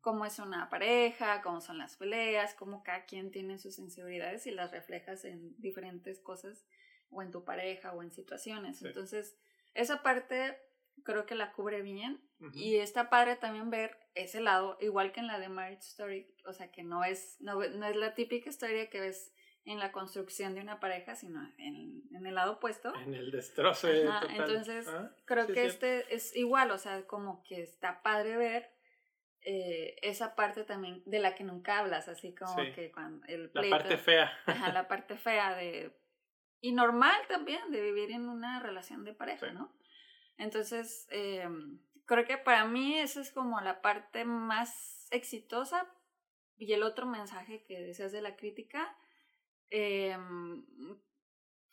cómo 0.01 0.25
es 0.25 0.39
una 0.39 0.71
pareja, 0.71 1.43
cómo 1.43 1.61
son 1.61 1.79
las 1.79 1.97
peleas, 1.97 2.55
cómo 2.55 2.85
cada 2.85 3.05
quien 3.05 3.33
tiene 3.33 3.59
sus 3.59 3.81
inseguridades 3.81 4.47
y 4.47 4.53
las 4.53 4.71
reflejas 4.71 5.25
en 5.25 5.61
diferentes 5.61 6.21
cosas, 6.21 6.65
o 7.11 7.23
en 7.23 7.33
tu 7.33 7.45
pareja, 7.45 7.93
o 7.93 8.03
en 8.03 8.13
situaciones. 8.13 8.83
Entonces, 8.83 9.37
esa 9.75 10.03
parte 10.03 10.57
creo 11.05 11.27
que 11.27 11.35
la 11.35 11.53
cubre 11.53 11.83
bien. 11.83 12.21
Y 12.53 12.77
está 12.77 13.09
padre 13.09 13.37
también 13.37 13.71
ver 13.71 13.97
ese 14.15 14.41
lado, 14.41 14.77
igual 14.81 15.13
que 15.13 15.21
en 15.21 15.27
la 15.27 15.39
de 15.39 15.49
Marriage 15.49 15.87
Story, 15.89 16.27
o 16.45 16.53
sea, 16.53 16.71
que 16.71 16.83
no 16.83 17.03
es, 17.03 17.41
no, 17.41 17.55
no 17.55 17.87
es 17.87 17.97
la 17.97 18.15
típica 18.15 18.51
historia 18.51 18.91
que 18.91 19.01
ves 19.01 19.33
en 19.65 19.79
la 19.79 19.91
construcción 19.91 20.55
de 20.55 20.61
una 20.61 20.79
pareja, 20.79 21.17
sino 21.17 21.43
en, 21.59 22.03
en 22.15 22.27
el 22.27 22.35
lado 22.35 22.55
opuesto. 22.55 22.95
En 22.95 23.15
el 23.15 23.31
destrozo. 23.31 23.89
Entonces, 23.89 24.87
ah, 24.89 25.11
creo 25.25 25.47
que 25.47 25.65
este 25.65 26.15
es 26.15 26.37
igual, 26.37 26.71
o 26.71 26.79
sea, 26.79 27.07
como 27.07 27.43
que 27.43 27.63
está 27.63 28.03
padre 28.03 28.37
ver 28.37 28.71
eh, 29.49 29.97
esa 30.03 30.35
parte 30.35 30.65
también 30.65 31.03
de 31.07 31.21
la 31.21 31.35
que 31.35 31.45
nunca 31.45 31.79
hablas, 31.79 32.09
así 32.09 32.35
como 32.35 32.57
que 32.75 32.91
cuando 32.93 33.25
el 33.27 33.51
La 33.55 33.71
parte 33.71 33.97
fea. 33.97 34.33
Ajá, 34.47 34.73
la 34.73 34.89
parte 34.89 35.17
fea 35.17 35.55
de... 35.55 35.97
Y 36.61 36.73
normal 36.73 37.17
también 37.29 37.71
de 37.71 37.81
vivir 37.81 38.11
en 38.11 38.29
una 38.29 38.61
relación 38.61 39.05
de 39.05 39.15
pareja, 39.15 39.53
¿no? 39.53 39.73
Entonces, 40.39 41.07
eh, 41.11 41.49
creo 42.05 42.25
que 42.25 42.39
para 42.39 42.65
mí 42.67 42.99
esa 42.99 43.21
es 43.21 43.31
como 43.31 43.61
la 43.61 43.81
parte 43.83 44.25
más 44.25 45.09
exitosa. 45.11 45.87
Y 46.59 46.73
el 46.73 46.83
otro 46.83 47.07
mensaje 47.07 47.65
que 47.65 47.81
decías 47.81 48.13
de 48.13 48.23
la 48.23 48.37
crítica, 48.37 48.97
eh, 49.71 50.17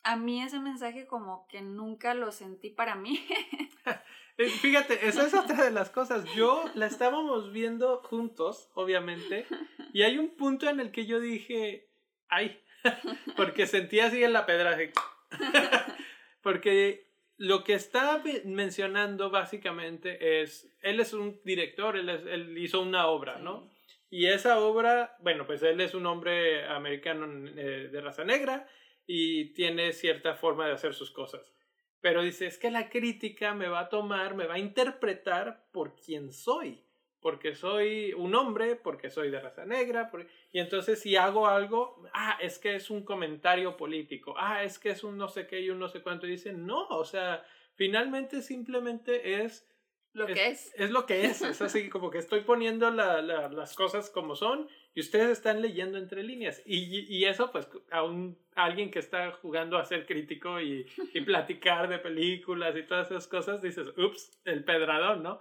a 0.02 0.16
mí 0.16 0.42
ese 0.42 0.60
mensaje 0.60 1.06
como 1.06 1.46
que 1.48 1.62
nunca 1.62 2.14
lo 2.14 2.30
sentí 2.32 2.70
para 2.70 2.94
mí. 2.94 3.26
Eh, 4.36 4.48
fíjate, 4.48 5.06
esa 5.06 5.24
es 5.24 5.32
otra 5.32 5.62
de 5.62 5.70
las 5.70 5.90
cosas. 5.90 6.24
Yo 6.34 6.64
la 6.74 6.86
estábamos 6.86 7.52
viendo 7.52 8.02
juntos, 8.02 8.68
obviamente, 8.74 9.46
y 9.92 10.02
hay 10.02 10.18
un 10.18 10.34
punto 10.34 10.68
en 10.68 10.80
el 10.80 10.90
que 10.90 11.06
yo 11.06 11.20
dije, 11.20 11.88
ay, 12.26 12.60
porque 13.36 13.68
sentí 13.68 14.00
así 14.00 14.24
en 14.24 14.32
la 14.32 14.44
pedraje. 14.44 14.92
porque 16.42 17.13
lo 17.36 17.64
que 17.64 17.74
está 17.74 18.22
mencionando 18.44 19.30
básicamente 19.30 20.42
es, 20.42 20.72
él 20.82 21.00
es 21.00 21.12
un 21.12 21.40
director, 21.44 21.96
él, 21.96 22.08
él 22.08 22.58
hizo 22.58 22.80
una 22.80 23.06
obra, 23.06 23.38
¿no? 23.38 23.70
Y 24.10 24.26
esa 24.26 24.60
obra, 24.60 25.16
bueno, 25.20 25.44
pues 25.46 25.62
él 25.62 25.80
es 25.80 25.94
un 25.94 26.06
hombre 26.06 26.66
americano 26.66 27.48
eh, 27.48 27.88
de 27.90 28.00
raza 28.00 28.24
negra 28.24 28.68
y 29.06 29.52
tiene 29.54 29.92
cierta 29.92 30.34
forma 30.34 30.66
de 30.66 30.74
hacer 30.74 30.94
sus 30.94 31.10
cosas. 31.10 31.52
Pero 32.00 32.22
dice, 32.22 32.46
es 32.46 32.58
que 32.58 32.70
la 32.70 32.90
crítica 32.90 33.54
me 33.54 33.66
va 33.66 33.80
a 33.80 33.88
tomar, 33.88 34.34
me 34.34 34.46
va 34.46 34.54
a 34.54 34.58
interpretar 34.58 35.66
por 35.72 35.96
quien 35.96 36.32
soy 36.32 36.84
porque 37.24 37.54
soy 37.54 38.12
un 38.12 38.34
hombre, 38.34 38.76
porque 38.76 39.08
soy 39.08 39.30
de 39.30 39.40
raza 39.40 39.64
negra, 39.64 40.10
y 40.52 40.58
entonces 40.58 41.00
si 41.00 41.16
hago 41.16 41.46
algo, 41.46 42.04
ah, 42.12 42.36
es 42.38 42.58
que 42.58 42.74
es 42.76 42.90
un 42.90 43.02
comentario 43.02 43.78
político, 43.78 44.34
ah, 44.36 44.62
es 44.62 44.78
que 44.78 44.90
es 44.90 45.02
un 45.04 45.16
no 45.16 45.28
sé 45.28 45.46
qué 45.46 45.58
y 45.58 45.70
un 45.70 45.78
no 45.78 45.88
sé 45.88 46.02
cuánto, 46.02 46.26
y 46.26 46.32
dicen, 46.32 46.66
no, 46.66 46.86
o 46.88 47.02
sea, 47.06 47.42
finalmente 47.76 48.42
simplemente 48.42 49.42
es... 49.42 49.66
Lo 50.12 50.26
que 50.26 50.48
es. 50.48 50.74
Es 50.76 50.90
lo 50.90 51.06
que 51.06 51.24
es, 51.24 51.40
es 51.40 51.62
así 51.62 51.88
como 51.88 52.10
que 52.10 52.18
estoy 52.18 52.42
poniendo 52.42 52.90
la, 52.90 53.22
las 53.22 53.74
cosas 53.74 54.10
como 54.10 54.36
son 54.36 54.68
y 54.94 55.00
ustedes 55.00 55.30
están 55.30 55.62
leyendo 55.62 55.96
entre 55.96 56.22
líneas. 56.22 56.62
Y, 56.66 57.06
y 57.08 57.24
eso 57.24 57.50
pues 57.50 57.66
a, 57.90 58.02
un, 58.02 58.38
alguien 58.54 58.90
que 58.90 58.98
está 58.98 59.32
jugando 59.32 59.78
a 59.78 59.86
ser 59.86 60.04
crítico 60.04 60.60
y, 60.60 60.86
y 61.14 61.20
platicar 61.22 61.88
de 61.88 61.98
películas 61.98 62.76
y 62.76 62.82
todas 62.82 63.10
esas 63.10 63.26
cosas, 63.26 63.62
dices, 63.62 63.88
ups, 63.96 64.38
el 64.44 64.62
pedradón, 64.62 65.22
¿no? 65.22 65.40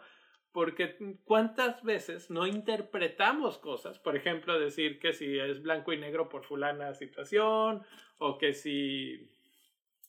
Porque 0.53 0.95
cuántas 1.25 1.83
veces 1.83 2.29
no 2.29 2.45
interpretamos 2.45 3.57
cosas, 3.57 3.98
por 3.98 4.15
ejemplo, 4.15 4.60
decir 4.60 5.00
que 5.00 5.12
si 5.12 5.39
es 5.39 5.63
blanco 5.63 5.91
y 5.91 5.98
negro 5.98 6.29
por 6.29 6.45
fulana 6.45 6.93
situación, 6.93 7.81
o 8.19 8.38
que 8.38 8.53
si, 8.53 9.31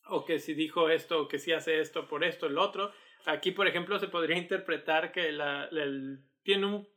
o 0.07 0.27
que 0.27 0.39
si 0.39 0.53
dijo 0.53 0.91
esto, 0.91 1.23
o 1.23 1.29
que 1.29 1.39
si 1.39 1.53
hace 1.53 1.81
esto 1.81 2.07
por 2.07 2.25
esto, 2.25 2.47
el 2.47 2.59
otro. 2.59 2.93
Aquí, 3.25 3.53
por 3.53 3.67
ejemplo, 3.67 3.99
se 3.99 4.09
podría 4.09 4.37
interpretar 4.37 5.13
que 5.13 5.33
la, 5.33 5.71
tiene 6.43 6.67
un 6.67 6.89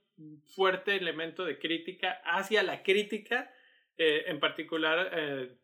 fuerte 0.54 0.98
elemento 0.98 1.46
de 1.46 1.58
crítica 1.58 2.22
hacia 2.26 2.64
la 2.64 2.84
crítica, 2.84 3.50
eh, 3.98 4.26
en 4.28 4.42
particular 4.42 5.10
eh, 5.14 5.58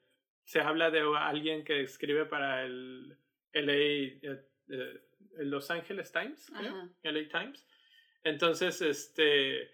se 0.46 0.62
habla 0.62 0.90
de 0.90 1.02
alguien 1.18 1.66
que 1.66 1.82
escribe 1.82 2.26
para 2.26 2.64
el 2.64 3.18
LA, 3.52 3.74
eh, 3.74 5.02
Los 5.40 5.70
Angeles 5.70 6.12
Times, 6.12 6.50
LA 7.04 7.28
Times, 7.30 7.68
entonces, 8.24 8.82
este, 8.82 9.70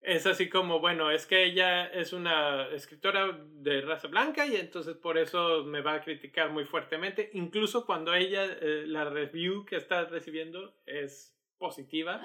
es 0.00 0.26
así 0.26 0.48
como, 0.48 0.80
bueno, 0.80 1.10
es 1.10 1.26
que 1.26 1.44
ella 1.44 1.86
es 1.86 2.12
una 2.12 2.68
escritora 2.68 3.38
de 3.46 3.82
raza 3.82 4.08
blanca 4.08 4.46
y 4.46 4.56
entonces 4.56 4.96
por 4.96 5.18
eso 5.18 5.64
me 5.64 5.82
va 5.82 5.94
a 5.94 6.00
criticar 6.02 6.50
muy 6.50 6.64
fuertemente, 6.64 7.30
incluso 7.34 7.84
cuando 7.84 8.14
ella, 8.14 8.44
eh, 8.44 8.84
la 8.86 9.04
review 9.04 9.66
que 9.66 9.76
está 9.76 10.04
recibiendo 10.04 10.74
es 10.86 11.36
positiva. 11.58 12.22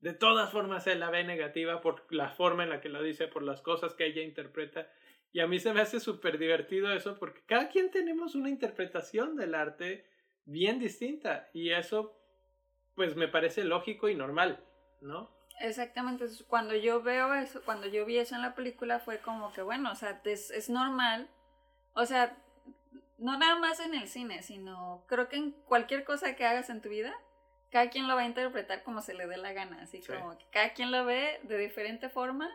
De 0.00 0.14
todas 0.14 0.50
formas, 0.50 0.82
se 0.82 0.96
la 0.96 1.10
ve 1.10 1.22
negativa 1.22 1.80
por 1.80 2.12
la 2.12 2.28
forma 2.30 2.64
en 2.64 2.70
la 2.70 2.80
que 2.80 2.88
lo 2.88 3.00
dice, 3.02 3.28
por 3.28 3.44
las 3.44 3.60
cosas 3.60 3.94
que 3.94 4.06
ella 4.06 4.22
interpreta. 4.22 4.90
Y 5.32 5.38
a 5.38 5.46
mí 5.46 5.60
se 5.60 5.72
me 5.72 5.80
hace 5.80 6.00
súper 6.00 6.38
divertido 6.38 6.92
eso 6.92 7.16
porque 7.18 7.42
cada 7.46 7.68
quien 7.68 7.90
tenemos 7.92 8.34
una 8.34 8.50
interpretación 8.50 9.36
del 9.36 9.54
arte 9.54 10.04
bien 10.44 10.80
distinta 10.80 11.48
y 11.54 11.70
eso 11.70 12.18
pues 12.94 13.16
me 13.16 13.28
parece 13.28 13.64
lógico 13.64 14.08
y 14.08 14.16
normal. 14.16 14.62
¿No? 15.02 15.30
Exactamente, 15.60 16.24
cuando 16.48 16.74
yo 16.74 17.02
veo 17.02 17.34
eso, 17.34 17.62
cuando 17.64 17.86
yo 17.86 18.04
vi 18.04 18.18
eso 18.18 18.34
en 18.34 18.42
la 18.42 18.54
película 18.54 18.98
fue 18.98 19.18
como 19.18 19.52
que, 19.52 19.62
bueno, 19.62 19.92
o 19.92 19.94
sea, 19.94 20.20
es, 20.24 20.50
es 20.50 20.70
normal, 20.70 21.30
o 21.94 22.06
sea, 22.06 22.36
no 23.18 23.38
nada 23.38 23.56
más 23.56 23.78
en 23.80 23.94
el 23.94 24.08
cine, 24.08 24.42
sino 24.42 25.04
creo 25.06 25.28
que 25.28 25.36
en 25.36 25.52
cualquier 25.52 26.04
cosa 26.04 26.34
que 26.34 26.44
hagas 26.44 26.70
en 26.70 26.80
tu 26.80 26.88
vida, 26.88 27.14
cada 27.70 27.90
quien 27.90 28.08
lo 28.08 28.16
va 28.16 28.22
a 28.22 28.26
interpretar 28.26 28.82
como 28.82 29.00
se 29.02 29.14
le 29.14 29.26
dé 29.26 29.36
la 29.36 29.52
gana, 29.52 29.82
así 29.82 30.02
como 30.02 30.36
que 30.36 30.44
cada 30.50 30.72
quien 30.72 30.90
lo 30.90 31.04
ve 31.04 31.40
de 31.44 31.58
diferente 31.58 32.08
forma 32.08 32.50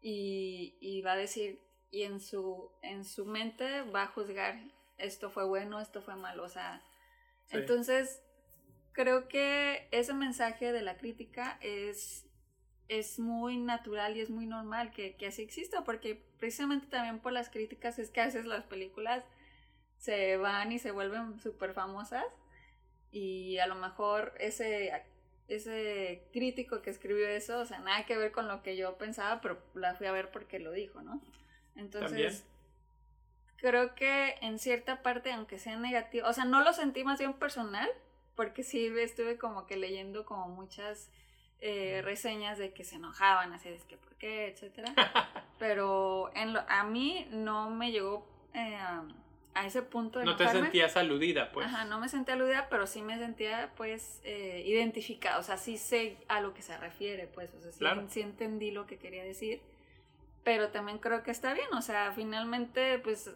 y, 0.00 0.78
y, 0.80 1.02
va 1.02 1.12
a 1.12 1.16
decir, 1.16 1.60
y 1.90 2.04
en 2.04 2.20
su, 2.20 2.70
en 2.82 3.04
su 3.04 3.26
mente 3.26 3.82
va 3.82 4.04
a 4.04 4.06
juzgar, 4.08 4.58
esto 4.96 5.30
fue 5.30 5.44
bueno, 5.44 5.80
esto 5.80 6.00
fue 6.00 6.16
malo, 6.16 6.44
o 6.44 6.48
sea, 6.48 6.82
entonces 7.50 8.22
creo 8.92 9.28
que 9.28 9.88
ese 9.90 10.14
mensaje 10.14 10.72
de 10.72 10.82
la 10.82 10.96
crítica 10.96 11.58
es, 11.60 12.26
es 12.88 13.18
muy 13.18 13.56
natural 13.56 14.16
y 14.16 14.20
es 14.20 14.30
muy 14.30 14.46
normal 14.46 14.90
que, 14.90 15.16
que 15.16 15.26
así 15.26 15.42
exista, 15.42 15.84
porque 15.84 16.22
precisamente 16.38 16.86
también 16.86 17.20
por 17.20 17.32
las 17.32 17.50
críticas 17.50 17.98
es 17.98 18.10
que 18.10 18.20
a 18.20 18.26
veces 18.26 18.44
las 18.44 18.64
películas 18.64 19.24
se 19.98 20.36
van 20.36 20.72
y 20.72 20.78
se 20.78 20.90
vuelven 20.90 21.38
súper 21.38 21.74
famosas 21.74 22.24
y 23.12 23.58
a 23.58 23.66
lo 23.66 23.74
mejor 23.74 24.34
ese, 24.38 24.92
ese 25.48 26.26
crítico 26.32 26.80
que 26.80 26.90
escribió 26.90 27.28
eso, 27.28 27.58
o 27.58 27.66
sea, 27.66 27.80
nada 27.80 28.06
que 28.06 28.16
ver 28.16 28.32
con 28.32 28.48
lo 28.48 28.62
que 28.62 28.76
yo 28.76 28.96
pensaba, 28.98 29.40
pero 29.40 29.62
la 29.74 29.94
fui 29.94 30.06
a 30.06 30.12
ver 30.12 30.30
porque 30.30 30.58
lo 30.58 30.72
dijo, 30.72 31.02
¿no? 31.02 31.20
Entonces, 31.76 32.44
creo 33.56 33.94
que 33.94 34.36
en 34.40 34.58
cierta 34.58 35.02
parte, 35.02 35.32
aunque 35.32 35.58
sea 35.58 35.76
negativo, 35.76 36.26
o 36.28 36.32
sea, 36.32 36.44
no 36.44 36.62
lo 36.62 36.72
sentí 36.72 37.04
más 37.04 37.18
bien 37.18 37.34
personal, 37.34 37.88
porque 38.40 38.62
sí 38.62 38.90
estuve 38.96 39.36
como 39.36 39.66
que 39.66 39.76
leyendo 39.76 40.24
como 40.24 40.48
muchas 40.48 41.10
eh, 41.60 42.00
reseñas 42.02 42.56
de 42.56 42.72
que 42.72 42.84
se 42.84 42.96
enojaban, 42.96 43.52
así 43.52 43.68
de 43.68 43.76
que 43.86 43.98
por 43.98 44.14
qué, 44.14 44.46
etcétera. 44.46 44.94
Pero 45.58 46.30
en 46.34 46.54
lo, 46.54 46.64
a 46.66 46.82
mí 46.84 47.28
no 47.32 47.68
me 47.68 47.92
llegó 47.92 48.26
eh, 48.54 48.78
a 49.52 49.66
ese 49.66 49.82
punto 49.82 50.20
de 50.20 50.24
No 50.24 50.36
te 50.36 50.48
sentías 50.48 50.96
aludida, 50.96 51.52
pues. 51.52 51.66
Ajá, 51.66 51.84
no 51.84 52.00
me 52.00 52.08
sentía 52.08 52.32
aludida, 52.32 52.68
pero 52.70 52.86
sí 52.86 53.02
me 53.02 53.18
sentía, 53.18 53.74
pues, 53.76 54.22
eh, 54.24 54.62
identificada. 54.64 55.38
O 55.38 55.42
sea, 55.42 55.58
sí 55.58 55.76
sé 55.76 56.16
a 56.28 56.40
lo 56.40 56.54
que 56.54 56.62
se 56.62 56.78
refiere, 56.78 57.26
pues. 57.26 57.52
O 57.52 57.60
sea, 57.60 58.06
sí, 58.08 58.22
entendí 58.22 58.70
lo 58.70 58.86
que 58.86 58.96
quería 58.96 59.22
decir. 59.22 59.60
Pero 60.44 60.70
también 60.70 60.96
creo 60.96 61.22
que 61.22 61.30
está 61.30 61.52
bien. 61.52 61.68
O 61.74 61.82
sea, 61.82 62.10
finalmente, 62.12 63.00
pues, 63.00 63.30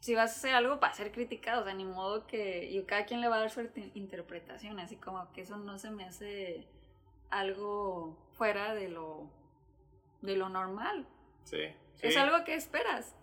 si 0.00 0.14
vas 0.14 0.32
a 0.32 0.34
hacer 0.34 0.54
algo, 0.54 0.80
va 0.80 0.88
a 0.88 0.94
ser 0.94 1.12
criticado. 1.12 1.60
O 1.60 1.64
sea, 1.64 1.74
ni 1.74 1.84
modo 1.84 2.26
que. 2.26 2.64
Y 2.70 2.82
cada 2.84 3.04
quien 3.04 3.20
le 3.20 3.28
va 3.28 3.36
a 3.36 3.40
dar 3.40 3.50
su 3.50 3.60
interpretación. 3.94 4.80
Así 4.80 4.96
como 4.96 5.30
que 5.32 5.42
eso 5.42 5.56
no 5.56 5.78
se 5.78 5.90
me 5.90 6.04
hace 6.04 6.66
algo 7.28 8.18
fuera 8.32 8.74
de 8.74 8.88
lo. 8.88 9.30
de 10.22 10.36
lo 10.36 10.48
normal. 10.48 11.06
Sí. 11.44 11.60
Es 12.00 12.16
algo 12.16 12.44
que 12.44 12.54
esperas. 12.54 13.14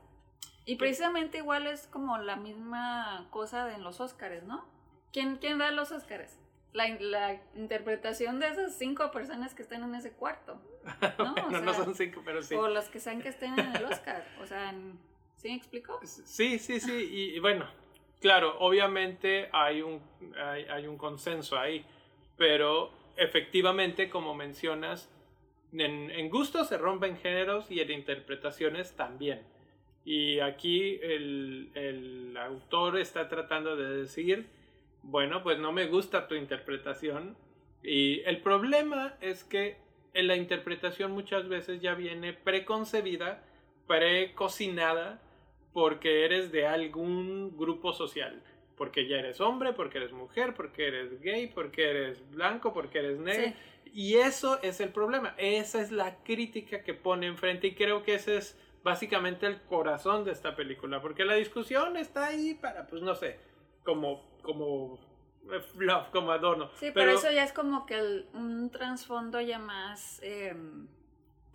Y 0.65 0.75
precisamente 0.75 1.39
igual 1.39 1.65
es 1.65 1.87
como 1.87 2.17
la 2.17 2.35
misma 2.35 3.27
cosa 3.31 3.73
en 3.73 3.83
los 3.83 3.99
Óscares, 3.99 4.43
¿no? 4.43 4.65
¿Quién, 5.13 5.37
quién 5.37 5.57
da 5.57 5.71
los 5.71 5.91
Óscares? 5.91 6.37
La, 6.73 6.89
la, 6.99 7.41
interpretación 7.55 8.39
de 8.39 8.49
esas 8.49 8.75
cinco 8.75 9.09
personas 9.09 9.55
que 9.55 9.63
están 9.63 9.81
en 9.81 9.95
ese 9.95 10.11
cuarto. 10.11 10.61
No, 11.17 11.33
no, 11.61 11.73
son 11.73 11.95
cinco, 11.95 12.21
pero 12.23 12.43
sí. 12.43 12.53
O 12.53 12.67
las 12.67 12.89
que 12.89 12.99
saben 12.99 13.21
que 13.21 13.29
estén 13.29 13.57
en 13.57 13.75
el 13.77 13.85
Oscar. 13.85 14.27
O 14.41 14.45
sea, 14.45 14.73
¿sí 15.37 15.49
me 15.49 15.55
explico? 15.55 15.99
Sí, 16.03 16.59
sí, 16.59 16.79
sí. 16.79 17.33
Y, 17.35 17.39
bueno, 17.39 17.65
claro, 18.19 18.57
obviamente 18.59 19.49
hay 19.53 19.81
un, 19.81 20.01
hay, 20.37 20.65
hay 20.65 20.87
un 20.87 20.97
consenso 20.97 21.57
ahí. 21.57 21.85
Pero 22.37 22.91
efectivamente, 23.15 24.09
como 24.09 24.35
mencionas, 24.35 25.09
en, 25.71 26.11
en 26.11 26.29
gustos 26.29 26.69
se 26.69 26.77
rompen 26.77 27.17
géneros 27.17 27.71
y 27.71 27.79
en 27.79 27.91
interpretaciones 27.91 28.95
también. 28.95 29.41
Y 30.05 30.39
aquí 30.39 30.99
el, 31.01 31.69
el, 31.73 32.37
autor 32.37 32.97
está 32.97 33.27
tratando 33.27 33.75
de 33.75 33.97
decir, 33.97 34.47
bueno, 35.03 35.43
pues 35.43 35.59
no 35.59 35.73
me 35.73 35.87
gusta 35.87 36.29
tu 36.29 36.35
interpretación. 36.35 37.35
Y 37.83 38.21
el 38.21 38.39
problema 38.41 39.17
es 39.19 39.43
que 39.43 39.75
en 40.13 40.27
la 40.27 40.37
interpretación 40.37 41.11
muchas 41.11 41.49
veces 41.49 41.81
ya 41.81 41.93
viene 41.93 42.31
preconcebida, 42.31 43.43
precocinada, 43.85 45.21
porque 45.73 46.25
eres 46.25 46.51
de 46.51 46.65
algún 46.65 47.57
grupo 47.57 47.93
social. 47.93 48.41
Porque 48.75 49.07
ya 49.07 49.17
eres 49.17 49.41
hombre, 49.41 49.73
porque 49.73 49.97
eres 49.97 50.11
mujer, 50.11 50.53
porque 50.53 50.87
eres 50.87 51.19
gay, 51.21 51.47
porque 51.47 51.89
eres 51.89 52.29
blanco, 52.29 52.73
porque 52.73 52.99
eres 52.99 53.19
negro. 53.19 53.53
Y 53.85 54.15
eso 54.15 54.61
es 54.61 54.79
el 54.81 54.89
problema. 54.89 55.33
Esa 55.37 55.81
es 55.81 55.91
la 55.91 56.23
crítica 56.23 56.83
que 56.83 56.93
pone 56.93 57.25
enfrente 57.25 57.67
y 57.67 57.75
creo 57.75 58.03
que 58.03 58.15
ese 58.15 58.37
es 58.37 58.57
básicamente 58.83 59.45
el 59.45 59.61
corazón 59.63 60.23
de 60.23 60.31
esta 60.31 60.55
película, 60.55 61.01
porque 61.01 61.25
la 61.25 61.33
discusión 61.33 61.97
está 61.97 62.27
ahí 62.27 62.53
para, 62.53 62.87
pues 62.87 63.01
no 63.01 63.15
sé, 63.15 63.37
como, 63.83 64.23
como 64.41 64.97
fluff, 65.75 66.07
como 66.11 66.31
adorno. 66.31 66.69
Sí, 66.79 66.91
pero, 66.93 67.11
eso 67.11 67.29
ya 67.31 67.43
es 67.43 67.51
como 67.51 67.85
que 67.85 68.25
un 68.33 68.69
trasfondo 68.69 69.41
ya 69.41 69.59
más 69.59 70.21
em, 70.23 70.87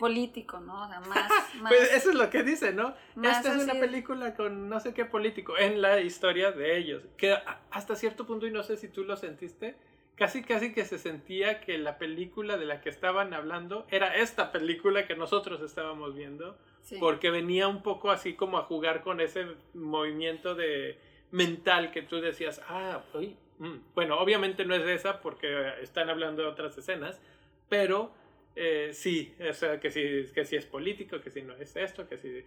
político, 0.03 0.59
¿no? 0.59 0.83
O 0.83 0.89
sea, 0.89 0.99
más, 1.09 1.31
pues 1.69 1.93
eso 1.93 2.11
es 2.11 2.17
lo 2.17 2.29
que 2.29 2.43
dice, 2.43 2.73
¿no? 2.73 2.93
Esta 3.23 3.55
es 3.55 3.63
una 3.63 3.75
película 3.75 4.35
con 4.35 4.69
no 4.69 4.81
sé 4.81 4.93
qué 4.95 5.05
político 5.05 5.57
en 5.57 5.81
la 5.81 6.01
historia 6.01 6.51
de 6.51 6.77
ellos, 6.77 7.05
que 7.17 7.39
hasta 7.71 7.95
cierto 7.95 8.27
punto, 8.27 8.49
y 8.49 8.51
no 8.51 8.65
sé 8.65 8.77
si 8.77 8.89
tú 8.89 9.05
lo 9.05 9.17
sentiste, 9.17 9.77
casi 10.17 10.43
casi 10.43 10.73
que 10.73 10.85
se 10.85 10.99
sentía 10.99 11.61
que 11.61 11.79
la 11.79 11.99
película 11.99 12.57
de 12.57 12.67
la 12.67 12.81
que 12.81 12.89
estaban 12.89 13.33
hablando 13.33 13.87
era 13.93 14.17
esta 14.17 14.51
película 14.51 15.07
que 15.07 15.15
nosotros 15.15 15.63
estábamos 15.63 16.17
viendo, 16.17 16.59
porque 16.99 17.31
venía 17.31 17.69
un 17.69 17.85
poco 17.85 18.11
así 18.11 18.35
como 18.35 18.59
a 18.59 18.65
jugar 18.65 19.03
con 19.03 19.21
ese 19.21 19.47
movimiento 19.73 20.57
de 20.57 20.99
mental 21.31 21.93
que 21.93 22.03
tú 22.03 22.21
decías, 22.21 22.61
ah, 22.69 23.03
mm". 23.61 23.95
bueno, 23.95 24.19
obviamente 24.19 24.65
no 24.65 24.75
es 24.75 24.85
esa 24.85 25.21
porque 25.21 25.75
están 25.81 26.11
hablando 26.11 26.43
de 26.43 26.49
otras 26.49 26.77
escenas, 26.77 27.21
pero 27.69 28.11
eh, 28.57 28.91
sí, 28.93 29.35
o 29.49 29.53
sea, 29.53 29.81
que 29.81 29.91
sí, 29.91 30.25
que 30.35 30.41
es 30.41 30.67
político, 30.67 31.21
que 31.21 31.31
sí 31.31 31.43
no 31.43 31.55
es 31.57 31.75
esto, 31.77 32.09
que 32.09 32.19
sí 32.19 32.45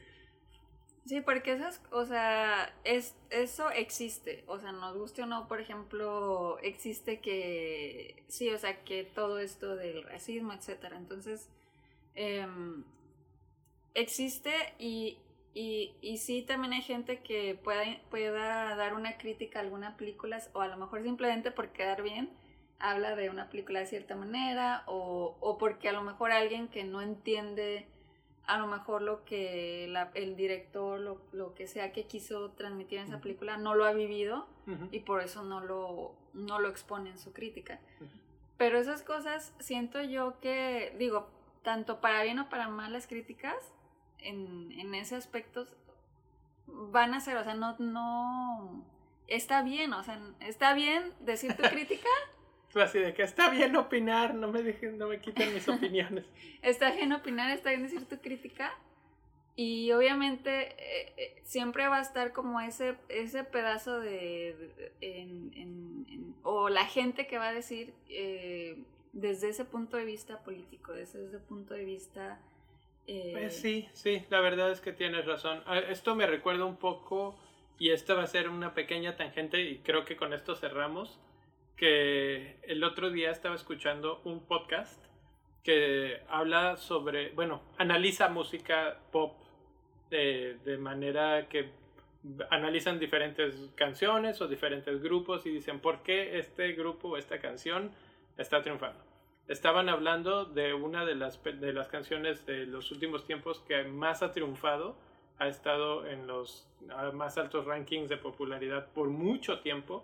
Sí, 1.05 1.21
porque 1.21 1.51
esas, 1.51 1.83
o 1.91 2.03
sea, 2.05 2.73
es, 2.83 3.15
eso 3.29 3.69
existe, 3.69 4.43
o 4.47 4.57
sea, 4.57 4.71
nos 4.71 4.97
guste 4.97 5.21
o 5.21 5.27
no, 5.27 5.47
por 5.47 5.61
ejemplo, 5.61 6.57
existe 6.63 7.19
que, 7.19 8.23
sí, 8.27 8.49
o 8.49 8.57
sea, 8.57 8.83
que 8.83 9.03
todo 9.03 9.37
esto 9.37 9.75
del 9.75 10.01
racismo, 10.03 10.51
etcétera, 10.53 10.97
entonces, 10.97 11.47
em, 12.15 12.83
existe 13.93 14.51
y, 14.79 15.19
y, 15.53 15.93
y, 16.01 16.17
sí, 16.17 16.41
también 16.41 16.73
hay 16.73 16.81
gente 16.81 17.21
que 17.21 17.53
pueda, 17.55 17.83
pueda 18.09 18.75
dar 18.75 18.95
una 18.95 19.17
crítica 19.19 19.59
a 19.59 19.61
alguna 19.61 19.97
película, 19.97 20.41
o 20.53 20.61
a 20.61 20.67
lo 20.67 20.77
mejor 20.77 21.03
simplemente 21.03 21.51
por 21.51 21.69
quedar 21.71 22.01
bien, 22.01 22.31
habla 22.79 23.15
de 23.15 23.29
una 23.29 23.49
película 23.49 23.79
de 23.79 23.85
cierta 23.85 24.15
manera, 24.15 24.83
o, 24.87 25.37
o 25.39 25.57
porque 25.57 25.89
a 25.89 25.93
lo 25.93 26.01
mejor 26.01 26.31
alguien 26.31 26.67
que 26.67 26.83
no 26.83 27.01
entiende 27.01 27.87
a 28.47 28.57
lo 28.57 28.67
mejor 28.67 29.01
lo 29.01 29.25
que 29.25 29.85
el 30.13 30.35
director, 30.35 30.99
lo, 30.99 31.21
lo, 31.31 31.55
que 31.55 31.67
sea 31.67 31.91
que 31.91 32.05
quiso 32.05 32.51
transmitir 32.51 32.99
en 32.99 33.07
esa 33.07 33.19
película, 33.19 33.57
no 33.57 33.73
lo 33.73 33.85
ha 33.85 33.91
vivido 33.91 34.47
y 34.91 34.99
por 34.99 35.21
eso 35.21 35.43
no 35.43 35.61
lo, 35.61 36.15
no 36.33 36.59
lo 36.59 36.69
expone 36.69 37.11
en 37.11 37.17
su 37.17 37.33
crítica. 37.33 37.79
Pero 38.57 38.77
esas 38.77 39.01
cosas 39.01 39.53
siento 39.59 40.01
yo 40.01 40.39
que, 40.39 40.95
digo, 40.97 41.27
tanto 41.63 42.01
para 42.01 42.23
bien 42.23 42.39
o 42.39 42.49
para 42.49 42.67
mal 42.67 42.93
las 42.93 43.07
críticas, 43.07 43.55
en, 44.19 44.71
en 44.73 44.95
ese 44.95 45.15
aspecto, 45.15 45.67
van 46.67 47.13
a 47.13 47.19
ser, 47.19 47.37
o 47.37 47.43
sea, 47.43 47.53
no, 47.53 47.75
no, 47.79 48.83
está 49.27 49.61
bien, 49.61 49.93
o 49.93 50.03
sea, 50.03 50.19
está 50.39 50.73
bien 50.73 51.13
decir 51.19 51.55
tu 51.55 51.63
crítica, 51.69 52.09
así 52.81 52.99
de 52.99 53.13
que 53.13 53.23
está 53.23 53.49
bien 53.49 53.75
opinar, 53.75 54.35
no 54.35 54.51
me 54.51 54.61
dejen, 54.61 54.97
no 54.97 55.07
me 55.07 55.19
quiten 55.19 55.53
mis 55.53 55.67
opiniones. 55.69 56.25
está 56.61 56.91
bien 56.91 57.13
opinar, 57.13 57.51
está 57.51 57.69
bien 57.69 57.83
decir 57.83 58.05
tu 58.05 58.17
crítica. 58.19 58.73
Y 59.57 59.93
obviamente 59.93 60.75
eh, 60.77 61.13
eh, 61.15 61.41
siempre 61.43 61.87
va 61.87 61.99
a 61.99 62.01
estar 62.01 62.33
como 62.33 62.59
ese, 62.59 62.97
ese 63.07 63.45
pedazo 63.45 63.99
de... 64.01 64.91
o 66.43 66.67
la 66.67 66.85
gente 66.85 67.25
que 67.25 67.37
va 67.37 67.49
a 67.49 67.53
decir 67.53 67.93
eh, 68.09 68.83
desde 69.13 69.47
ese 69.47 69.63
punto 69.63 69.95
de 69.95 70.03
vista 70.03 70.43
político, 70.43 70.91
desde 70.91 71.25
ese 71.25 71.39
punto 71.39 71.73
de 71.73 71.85
vista... 71.85 72.39
Pues 73.05 73.55
sí, 73.55 73.87
sí, 73.93 74.23
la 74.29 74.41
verdad 74.41 74.71
es 74.71 74.81
que 74.81 74.91
tienes 74.91 75.25
razón. 75.25 75.61
Ah, 75.67 75.77
esto 75.77 76.15
me 76.15 76.25
recuerda 76.25 76.65
un 76.65 76.77
poco, 76.77 77.37
y 77.77 77.91
esta 77.91 78.15
va 78.15 78.23
a 78.23 78.27
ser 78.27 78.49
una 78.49 78.73
pequeña 78.73 79.15
tangente, 79.15 79.61
y 79.61 79.77
creo 79.77 80.05
que 80.05 80.17
con 80.17 80.33
esto 80.33 80.55
cerramos 80.55 81.19
que 81.75 82.57
el 82.63 82.83
otro 82.83 83.09
día 83.09 83.31
estaba 83.31 83.55
escuchando 83.55 84.21
un 84.23 84.45
podcast 84.45 85.03
que 85.63 86.21
habla 86.29 86.77
sobre, 86.77 87.29
bueno, 87.31 87.61
analiza 87.77 88.29
música 88.29 88.99
pop 89.11 89.33
de, 90.09 90.57
de, 90.63 90.77
manera 90.77 91.49
que 91.49 91.71
analizan 92.49 92.99
diferentes 92.99 93.55
canciones 93.75 94.39
o 94.41 94.47
diferentes 94.47 95.01
grupos 95.01 95.45
y 95.45 95.49
dicen 95.49 95.79
por 95.79 96.03
qué 96.03 96.37
este 96.37 96.73
grupo 96.73 97.09
o 97.09 97.17
esta 97.17 97.39
canción 97.39 97.91
está 98.37 98.61
triunfando. 98.61 99.03
Estaban 99.47 99.89
hablando 99.89 100.45
de 100.45 100.73
una 100.73 101.05
de 101.05 101.15
las, 101.15 101.43
de 101.43 101.73
las 101.73 101.87
canciones 101.87 102.45
de 102.45 102.65
los 102.65 102.91
últimos 102.91 103.25
tiempos 103.25 103.59
que 103.67 103.83
más 103.83 104.23
ha 104.23 104.31
triunfado, 104.31 104.95
ha 105.37 105.47
estado 105.47 106.07
en 106.07 106.27
los 106.27 106.67
más 107.13 107.37
altos 107.37 107.65
rankings 107.65 108.09
de 108.09 108.17
popularidad 108.17 108.87
por 108.93 109.09
mucho 109.09 109.59
tiempo 109.59 110.03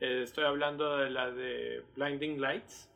eh, 0.00 0.22
estoy 0.22 0.44
hablando 0.44 0.98
de 0.98 1.10
la 1.10 1.30
de 1.30 1.82
Blinding 1.96 2.40
Lights, 2.40 2.90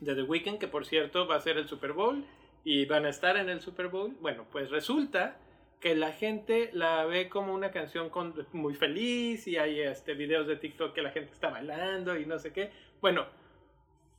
de 0.00 0.14
The 0.14 0.22
Weeknd, 0.22 0.58
que 0.58 0.68
por 0.68 0.86
cierto 0.86 1.26
va 1.26 1.36
a 1.36 1.40
ser 1.40 1.58
el 1.58 1.68
Super 1.68 1.92
Bowl 1.92 2.24
y 2.64 2.86
van 2.86 3.06
a 3.06 3.10
estar 3.10 3.36
en 3.36 3.48
el 3.48 3.60
Super 3.60 3.88
Bowl. 3.88 4.16
Bueno, 4.20 4.46
pues 4.50 4.70
resulta 4.70 5.36
que 5.80 5.94
la 5.94 6.12
gente 6.12 6.70
la 6.72 7.04
ve 7.06 7.28
como 7.28 7.54
una 7.54 7.70
canción 7.70 8.10
con, 8.10 8.34
muy 8.52 8.74
feliz 8.74 9.46
y 9.46 9.56
hay 9.56 9.80
este, 9.80 10.14
videos 10.14 10.46
de 10.46 10.56
TikTok 10.56 10.94
que 10.94 11.02
la 11.02 11.10
gente 11.10 11.32
está 11.32 11.48
bailando 11.48 12.18
y 12.18 12.26
no 12.26 12.38
sé 12.38 12.52
qué. 12.52 12.70
Bueno, 13.00 13.26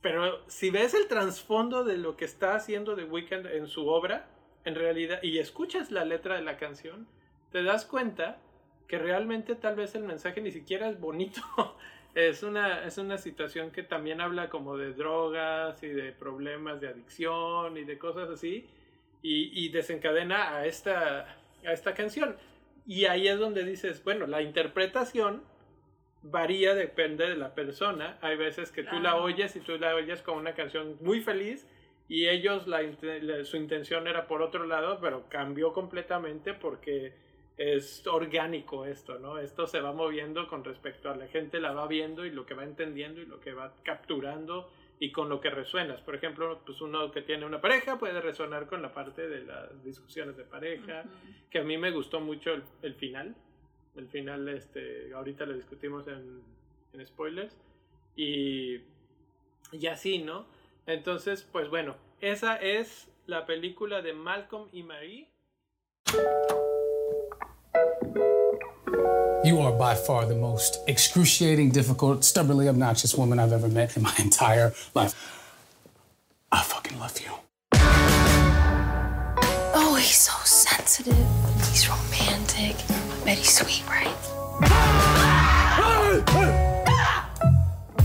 pero 0.00 0.42
si 0.48 0.70
ves 0.70 0.94
el 0.94 1.06
trasfondo 1.06 1.84
de 1.84 1.96
lo 1.96 2.16
que 2.16 2.24
está 2.24 2.56
haciendo 2.56 2.96
The 2.96 3.04
Weeknd 3.04 3.46
en 3.46 3.68
su 3.68 3.86
obra, 3.86 4.26
en 4.64 4.74
realidad, 4.74 5.20
y 5.22 5.38
escuchas 5.38 5.90
la 5.92 6.04
letra 6.04 6.34
de 6.34 6.42
la 6.42 6.56
canción, 6.56 7.06
te 7.52 7.62
das 7.62 7.84
cuenta 7.84 8.38
que 8.86 8.98
realmente 8.98 9.54
tal 9.54 9.76
vez 9.76 9.94
el 9.94 10.04
mensaje 10.04 10.40
ni 10.40 10.50
siquiera 10.50 10.88
es 10.88 11.00
bonito. 11.00 11.40
es 12.14 12.42
una, 12.42 12.84
es 12.84 12.98
una 12.98 13.18
situación 13.18 13.70
que 13.70 13.82
también 13.82 14.20
habla 14.20 14.48
como 14.48 14.76
de 14.76 14.92
drogas 14.92 15.82
y 15.82 15.88
de 15.88 16.12
problemas 16.12 16.80
de 16.80 16.88
adicción 16.88 17.76
y 17.76 17.84
de 17.84 17.98
cosas 17.98 18.28
así. 18.30 18.68
Y, 19.22 19.64
y 19.64 19.68
desencadena 19.68 20.56
a 20.56 20.66
esta, 20.66 21.36
a 21.64 21.72
esta 21.72 21.94
canción. 21.94 22.36
Y 22.86 23.04
ahí 23.04 23.28
es 23.28 23.38
donde 23.38 23.64
dices, 23.64 24.02
bueno, 24.02 24.26
la 24.26 24.42
interpretación 24.42 25.44
varía, 26.22 26.74
depende 26.74 27.28
de 27.28 27.36
la 27.36 27.54
persona. 27.54 28.18
Hay 28.20 28.36
veces 28.36 28.72
que 28.72 28.84
tú 28.84 28.98
la 29.00 29.16
oyes 29.16 29.54
y 29.56 29.60
tú 29.60 29.76
la 29.78 29.94
oyes 29.94 30.22
como 30.22 30.38
una 30.38 30.54
canción 30.54 30.96
muy 31.00 31.20
feliz 31.20 31.66
y 32.08 32.28
ellos 32.28 32.66
la, 32.66 32.80
su 33.44 33.56
intención 33.56 34.06
era 34.06 34.26
por 34.26 34.42
otro 34.42 34.66
lado, 34.66 34.98
pero 35.00 35.28
cambió 35.28 35.72
completamente 35.72 36.54
porque 36.54 37.14
es 37.70 38.04
orgánico 38.08 38.86
esto, 38.86 39.20
¿no? 39.20 39.38
Esto 39.38 39.68
se 39.68 39.80
va 39.80 39.92
moviendo 39.92 40.48
con 40.48 40.64
respecto 40.64 41.10
a 41.10 41.16
la 41.16 41.28
gente, 41.28 41.60
la 41.60 41.72
va 41.72 41.86
viendo 41.86 42.26
y 42.26 42.30
lo 42.30 42.44
que 42.44 42.54
va 42.54 42.64
entendiendo 42.64 43.20
y 43.20 43.26
lo 43.26 43.38
que 43.38 43.52
va 43.52 43.72
capturando 43.84 44.68
y 44.98 45.12
con 45.12 45.28
lo 45.28 45.40
que 45.40 45.48
resuenas. 45.50 46.00
Por 46.00 46.16
ejemplo, 46.16 46.60
pues 46.66 46.80
uno 46.80 47.12
que 47.12 47.22
tiene 47.22 47.46
una 47.46 47.60
pareja 47.60 48.00
puede 48.00 48.20
resonar 48.20 48.66
con 48.66 48.82
la 48.82 48.92
parte 48.92 49.28
de 49.28 49.44
las 49.44 49.84
discusiones 49.84 50.36
de 50.36 50.42
pareja, 50.42 51.04
que 51.50 51.60
a 51.60 51.62
mí 51.62 51.78
me 51.78 51.92
gustó 51.92 52.20
mucho 52.20 52.50
el, 52.82 52.94
final. 52.94 53.36
El 53.94 54.08
final, 54.08 54.48
este, 54.48 55.12
ahorita 55.14 55.46
lo 55.46 55.54
discutimos 55.54 56.08
en, 56.08 56.42
en 56.92 57.06
spoilers. 57.06 57.56
Y, 58.16 58.80
y 59.70 59.86
así, 59.86 60.18
¿no? 60.18 60.46
Entonces, 60.86 61.48
pues 61.52 61.68
bueno, 61.68 61.94
esa 62.20 62.56
es 62.56 63.08
la 63.26 63.46
película 63.46 64.02
de 64.02 64.14
Malcolm 64.14 64.68
y 64.72 64.82
Marie. 64.82 65.28
You 69.52 69.60
are 69.60 69.70
by 69.70 69.94
far 69.94 70.24
the 70.24 70.34
most 70.34 70.78
excruciating, 70.86 71.72
difficult, 71.72 72.24
stubbornly 72.24 72.70
obnoxious 72.70 73.14
woman 73.14 73.38
I've 73.38 73.52
ever 73.52 73.68
met 73.68 73.94
in 73.98 74.02
my 74.02 74.14
entire 74.18 74.72
life. 74.94 75.14
I 76.50 76.62
fucking 76.62 76.98
love 76.98 77.20
you. 77.20 77.30
Oh, 79.74 79.94
he's 80.00 80.16
so 80.16 80.32
sensitive. 80.42 81.14
He's 81.70 81.86
romantic. 81.86 82.76
I 82.88 83.24
bet 83.26 83.36
he's 83.36 83.52
sweet, 83.52 83.84
right? 83.86 84.16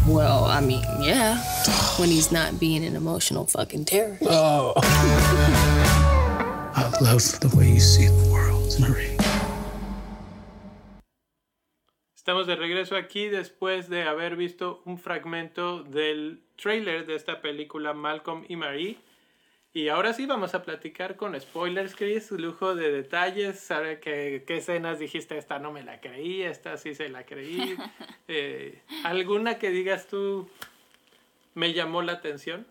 Well, 0.06 0.44
I 0.44 0.60
mean, 0.60 0.84
yeah. 1.00 1.38
When 1.98 2.10
he's 2.10 2.30
not 2.30 2.60
being 2.60 2.84
an 2.84 2.98
emotional 2.98 3.46
fucking 3.46 3.86
terror. 3.86 4.18
Oh. 4.24 4.74
I 6.76 6.92
love 7.00 7.40
the 7.40 7.48
way 7.56 7.70
you 7.72 7.80
see 7.80 8.08
the 8.08 8.30
world, 8.34 8.78
Marie. 8.82 9.17
Estamos 12.28 12.46
de 12.46 12.58
regreso 12.58 12.98
aquí 12.98 13.30
después 13.30 13.88
de 13.88 14.04
haber 14.04 14.36
visto 14.36 14.82
un 14.84 15.00
fragmento 15.00 15.84
del 15.84 16.44
trailer 16.62 17.06
de 17.06 17.16
esta 17.16 17.40
película 17.40 17.94
Malcolm 17.94 18.44
y 18.50 18.58
Marie. 18.58 18.98
Y 19.72 19.88
ahora 19.88 20.12
sí 20.12 20.26
vamos 20.26 20.54
a 20.54 20.62
platicar 20.62 21.16
con 21.16 21.40
spoilers, 21.40 21.96
Chris, 21.96 22.30
lujo 22.32 22.76
de 22.76 22.92
detalles, 22.92 23.62
sabe 23.62 24.02
qué, 24.02 24.44
qué 24.46 24.58
escenas 24.58 25.00
dijiste, 25.00 25.38
esta 25.38 25.60
no 25.60 25.72
me 25.72 25.84
la 25.84 26.02
creí, 26.02 26.42
esta 26.42 26.76
sí 26.76 26.96
se 26.96 27.08
la 27.08 27.26
creí. 27.26 27.78
Eh, 28.28 28.82
¿Alguna 29.06 29.58
que 29.58 29.70
digas 29.70 30.08
tú 30.08 30.50
me 31.54 31.72
llamó 31.72 32.02
la 32.02 32.12
atención? 32.12 32.68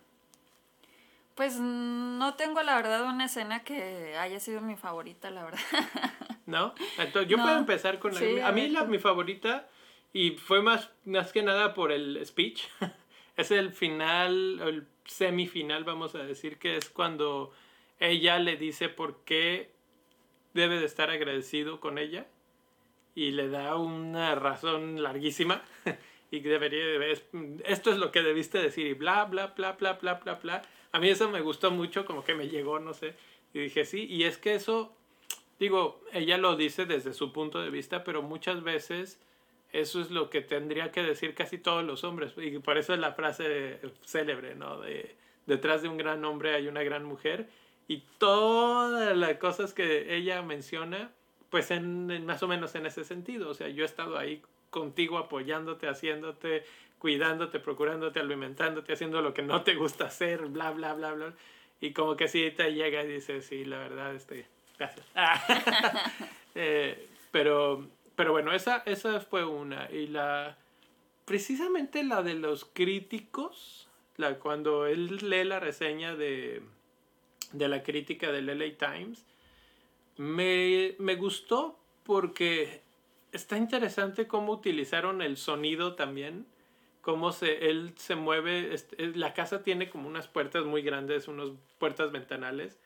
Pues 1.35 1.59
no 1.59 2.35
tengo 2.35 2.63
la 2.63 2.77
verdad 2.77 3.05
una 3.05 3.25
escena 3.25 3.65
que 3.65 4.19
haya 4.19 4.39
sido 4.39 4.61
mi 4.61 4.77
favorita, 4.77 5.31
la 5.31 5.45
verdad. 5.45 5.61
¿No? 6.47 6.75
Entonces, 6.99 7.29
yo 7.29 7.37
puedo 7.39 7.59
empezar 7.59 7.99
con 7.99 8.15
la, 8.15 8.49
a, 8.49 8.53
mí 8.53 8.69
la, 8.69 8.85
mi 8.85 8.99
favorita 8.99 9.69
y 10.13 10.31
fue 10.33 10.63
más, 10.63 10.91
más 11.05 11.33
que 11.33 11.43
nada 11.43 11.75
por 11.75 11.93
el 11.93 12.25
speech. 12.25 12.63
es 13.37 13.51
el 13.51 13.73
final, 13.73 14.61
el 14.61 14.87
semifinal, 15.05 15.85
vamos 15.85 16.15
a 16.15 16.19
decir, 16.19 16.59
que 16.59 16.77
es 16.77 16.89
cuando 16.89 17.53
ella 17.99 18.39
le 18.39 18.57
dice 18.57 18.89
por 18.89 19.25
qué 19.25 19.71
debe 20.55 20.79
de 20.79 20.87
estar 20.87 21.11
agradecido 21.11 21.81
con 21.81 21.99
ella 21.99 22.27
y 23.15 23.31
le 23.31 23.49
da 23.49 23.77
una 23.77 24.35
razón 24.35 25.03
larguísima 25.03 25.63
y 26.31 26.41
debería 26.41 26.85
de 26.85 27.23
esto 27.65 27.91
es 27.91 27.99
lo 27.99 28.11
que 28.11 28.23
debiste 28.23 28.59
decir 28.59 28.87
y 28.87 28.95
bla 28.95 29.25
bla 29.25 29.49
bla 29.49 29.73
bla 29.73 29.95
bla 29.95 30.15
bla 30.15 30.35
bla 30.35 30.63
a 30.93 30.99
mí 30.99 31.09
eso 31.09 31.31
me 31.31 31.41
gustó 31.41 31.71
mucho 31.71 32.05
como 32.05 32.25
que 32.25 32.35
me 32.35 32.49
llegó 32.49 32.79
no 32.79 32.95
sé 32.95 33.15
y 33.55 33.61
dije 33.61 33.85
sí 33.85 34.07
y 34.09 34.25
es 34.25 34.39
que 34.39 34.55
eso 34.55 34.95
digo, 35.59 36.03
ella 36.13 36.39
lo 36.39 36.57
dice 36.57 36.87
desde 36.87 37.13
su 37.13 37.33
punto 37.33 37.61
de 37.61 37.71
vista, 37.71 38.05
pero 38.05 38.23
muchas 38.23 38.63
veces 38.63 39.21
eso 39.73 40.01
es 40.01 40.11
lo 40.11 40.31
que 40.31 40.41
tendría 40.41 40.93
que 40.93 41.03
decir 41.03 41.35
casi 41.35 41.59
todos 41.59 41.85
los 41.85 42.05
hombres. 42.05 42.35
Y 42.37 42.59
por 42.59 42.79
eso 42.79 42.95
es 42.95 43.01
la 43.01 43.13
frase 43.13 43.81
célebre, 44.05 44.55
¿no? 44.55 44.81
De 44.81 45.17
detrás 45.47 45.83
de 45.83 45.89
un 45.89 45.97
gran 45.97 46.25
hombre 46.25 46.55
hay 46.55 46.69
una 46.69 46.83
gran 46.83 47.05
mujer. 47.05 47.49
Y 47.89 48.03
todas 48.19 49.17
las 49.17 49.37
cosas 49.37 49.73
que 49.73 50.17
ella 50.17 50.43
menciona, 50.43 51.13
pues 51.51 51.71
en, 51.71 52.27
más 52.27 52.43
o 52.43 52.49
menos 52.49 52.75
en 52.75 52.87
ese 52.87 53.05
sentido. 53.05 53.49
O 53.49 53.55
sea, 53.55 53.69
yo 53.69 53.85
he 53.85 53.87
estado 53.87 54.19
ahí 54.19 54.43
contigo 54.71 55.19
apoyándote, 55.19 55.89
haciéndote, 55.89 56.65
cuidándote, 56.99 57.61
procurándote, 57.61 58.21
alimentándote, 58.21 58.93
haciendo 58.93 59.23
lo 59.23 59.33
que 59.33 59.43
no 59.43 59.63
te 59.63 59.75
gusta 59.77 60.07
hacer, 60.07 60.47
bla, 60.47 60.73
bla, 60.73 60.95
bla, 60.95 61.13
bla. 61.13 61.35
Y 61.81 61.93
como 61.93 62.17
que 62.17 62.27
si 62.27 62.51
te 62.51 62.73
llega 62.73 63.05
y 63.05 63.09
dice, 63.09 63.41
sí, 63.43 63.65
la 63.65 63.79
verdad, 63.79 64.15
este, 64.15 64.47
Gracias. 64.79 65.07
Eh, 66.59 67.11
pero, 67.33 67.87
pero 68.15 68.33
bueno, 68.33 68.51
esa, 68.55 68.83
esa 68.87 69.21
fue 69.21 69.45
una. 69.45 69.91
Y 69.91 70.07
la. 70.07 70.57
Precisamente 71.27 72.03
la 72.03 72.23
de 72.23 72.33
los 72.33 72.65
críticos, 72.65 73.91
la, 74.17 74.39
cuando 74.39 74.87
él 74.87 75.19
lee 75.29 75.45
la 75.45 75.61
reseña 75.61 76.17
de, 76.17 76.63
de 77.53 77.69
la 77.69 77.83
crítica 77.83 78.33
del 78.33 78.47
LA 78.47 78.79
Times, 78.79 79.27
me, 80.17 80.95
me 80.99 81.17
gustó 81.17 81.79
porque 82.05 82.81
está 83.33 83.59
interesante 83.59 84.27
cómo 84.27 84.55
utilizaron 84.55 85.21
el 85.21 85.37
sonido 85.37 85.95
también 85.95 86.47
cómo 87.07 87.31
se, 87.31 87.71
él 87.71 87.93
se 87.95 88.17
mueve. 88.17 88.75
Este, 88.75 89.07
la 89.15 89.33
casa 89.33 89.63
tiene 89.63 89.89
como 89.89 90.09
unas 90.09 90.27
puertas 90.27 90.65
muy 90.65 90.83
grandes, 90.83 91.29
unas 91.29 91.51
puertas 91.79 92.11
ventanales. 92.11 92.81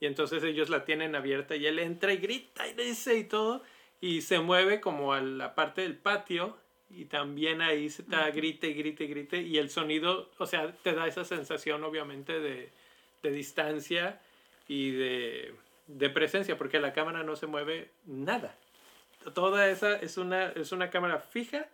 Y 0.00 0.06
entonces 0.06 0.42
ellos 0.44 0.68
la 0.68 0.84
tienen 0.84 1.14
abierta 1.14 1.56
y 1.56 1.66
él 1.66 1.78
entra 1.78 2.12
y 2.12 2.18
grita 2.18 2.66
y 2.68 2.74
dice 2.74 3.16
y 3.16 3.24
todo. 3.24 3.62
Y 4.00 4.20
se 4.22 4.40
mueve 4.40 4.80
como 4.80 5.12
a 5.12 5.20
la 5.20 5.54
parte 5.54 5.82
del 5.82 5.96
patio 5.96 6.58
y 6.90 7.06
también 7.06 7.62
ahí 7.62 7.88
se 7.88 8.02
está 8.02 8.30
grite 8.30 8.68
y 8.68 8.74
grite 8.74 9.04
y 9.04 9.08
grite. 9.08 9.42
Y 9.42 9.58
el 9.58 9.70
sonido, 9.70 10.30
o 10.38 10.46
sea, 10.46 10.72
te 10.82 10.92
da 10.92 11.06
esa 11.06 11.24
sensación 11.24 11.82
obviamente 11.82 12.38
de, 12.40 12.70
de 13.22 13.30
distancia 13.30 14.20
y 14.68 14.90
de, 14.92 15.54
de, 15.86 16.10
presencia, 16.10 16.58
porque 16.58 16.78
la 16.78 16.92
cámara 16.92 17.22
no 17.22 17.36
se 17.36 17.46
mueve 17.46 17.90
nada. 18.04 18.54
Toda 19.34 19.68
esa 19.68 19.96
es 19.96 20.18
una, 20.18 20.50
es 20.50 20.72
una 20.72 20.90
cámara 20.90 21.18
fija 21.18 21.66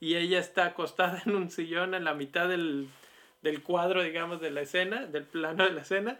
y 0.00 0.16
ella 0.16 0.40
está 0.40 0.66
acostada 0.66 1.22
en 1.24 1.36
un 1.36 1.50
sillón 1.50 1.94
en 1.94 2.04
la 2.04 2.14
mitad 2.14 2.48
del, 2.48 2.88
del 3.42 3.62
cuadro, 3.62 4.02
digamos, 4.02 4.40
de 4.40 4.50
la 4.50 4.62
escena, 4.62 5.06
del 5.06 5.24
plano 5.24 5.64
de 5.64 5.72
la 5.72 5.82
escena 5.82 6.18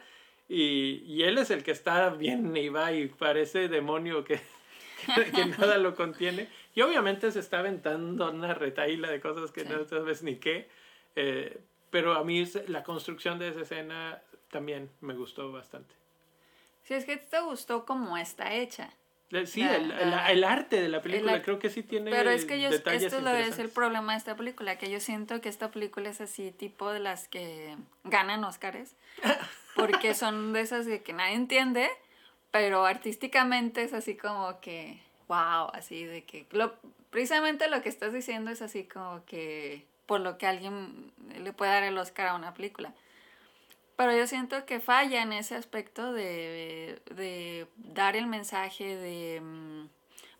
y, 0.53 1.03
y, 1.07 1.23
él 1.23 1.37
es 1.37 1.49
el 1.49 1.63
que 1.63 1.71
está 1.71 2.09
bien 2.09 2.55
y 2.57 2.67
va 2.67 2.91
y 2.91 3.07
parece 3.07 3.69
demonio 3.69 4.25
que, 4.25 4.41
que, 5.33 5.45
nada 5.45 5.77
lo 5.77 5.95
contiene. 5.95 6.49
Y 6.75 6.81
obviamente 6.81 7.31
se 7.31 7.39
está 7.39 7.59
aventando 7.59 8.29
una 8.29 8.53
retaíla 8.53 9.09
de 9.09 9.21
cosas 9.21 9.51
que 9.51 9.63
no 9.63 9.85
sabes 9.85 10.23
ni 10.23 10.35
qué. 10.35 10.67
Eh, 11.15 11.61
pero 11.89 12.15
a 12.15 12.25
mí 12.25 12.43
la 12.67 12.83
construcción 12.83 13.39
de 13.39 13.47
esa 13.47 13.61
escena 13.61 14.21
también 14.49 14.89
me 14.99 15.13
gustó 15.13 15.53
bastante. 15.53 15.95
Sí, 16.83 16.95
es 16.95 17.05
que 17.05 17.15
te 17.15 17.39
gustó 17.39 17.85
como 17.85 18.17
está 18.17 18.53
hecha. 18.53 18.91
Sí, 19.45 19.61
el, 19.61 19.91
el, 19.91 20.43
arte 20.43 20.81
de 20.81 20.89
la 20.89 21.01
película 21.01 21.41
creo 21.41 21.57
que 21.57 21.69
sí 21.69 21.83
tiene 21.83 22.11
Pero 22.11 22.29
es 22.31 22.43
que 22.43 22.59
yo, 22.59 22.67
esto 22.67 22.89
es 22.91 23.59
el 23.59 23.69
problema 23.69 24.11
de 24.11 24.17
esta 24.17 24.35
película, 24.35 24.77
que 24.77 24.91
yo 24.91 24.99
siento 24.99 25.39
que 25.39 25.47
esta 25.47 25.71
película 25.71 26.09
es 26.09 26.19
así, 26.19 26.51
tipo 26.51 26.91
de 26.91 26.99
las 26.99 27.29
que 27.29 27.77
ganan 28.03 28.43
Oscars, 28.43 28.97
porque 29.75 30.13
son 30.13 30.53
de 30.53 30.61
esas 30.61 30.85
de 30.85 31.01
que 31.01 31.13
nadie 31.13 31.35
entiende, 31.35 31.89
pero 32.51 32.85
artísticamente 32.85 33.83
es 33.83 33.93
así 33.93 34.15
como 34.15 34.59
que, 34.59 35.01
wow, 35.27 35.69
así 35.73 36.05
de 36.05 36.23
que, 36.23 36.45
lo, 36.51 36.73
precisamente 37.09 37.69
lo 37.69 37.81
que 37.81 37.89
estás 37.89 38.13
diciendo 38.13 38.51
es 38.51 38.61
así 38.61 38.83
como 38.83 39.23
que 39.25 39.85
por 40.05 40.19
lo 40.19 40.37
que 40.37 40.47
alguien 40.47 41.13
le 41.41 41.53
puede 41.53 41.71
dar 41.71 41.83
el 41.83 41.97
Oscar 41.97 42.27
a 42.27 42.35
una 42.35 42.53
película. 42.53 42.93
Pero 43.95 44.15
yo 44.17 44.27
siento 44.27 44.65
que 44.65 44.79
falla 44.79 45.21
en 45.21 45.31
ese 45.31 45.55
aspecto 45.55 46.11
de, 46.11 47.01
de 47.13 47.67
dar 47.77 48.15
el 48.15 48.27
mensaje 48.27 48.95
de, 48.95 49.39
mm, 49.41 49.87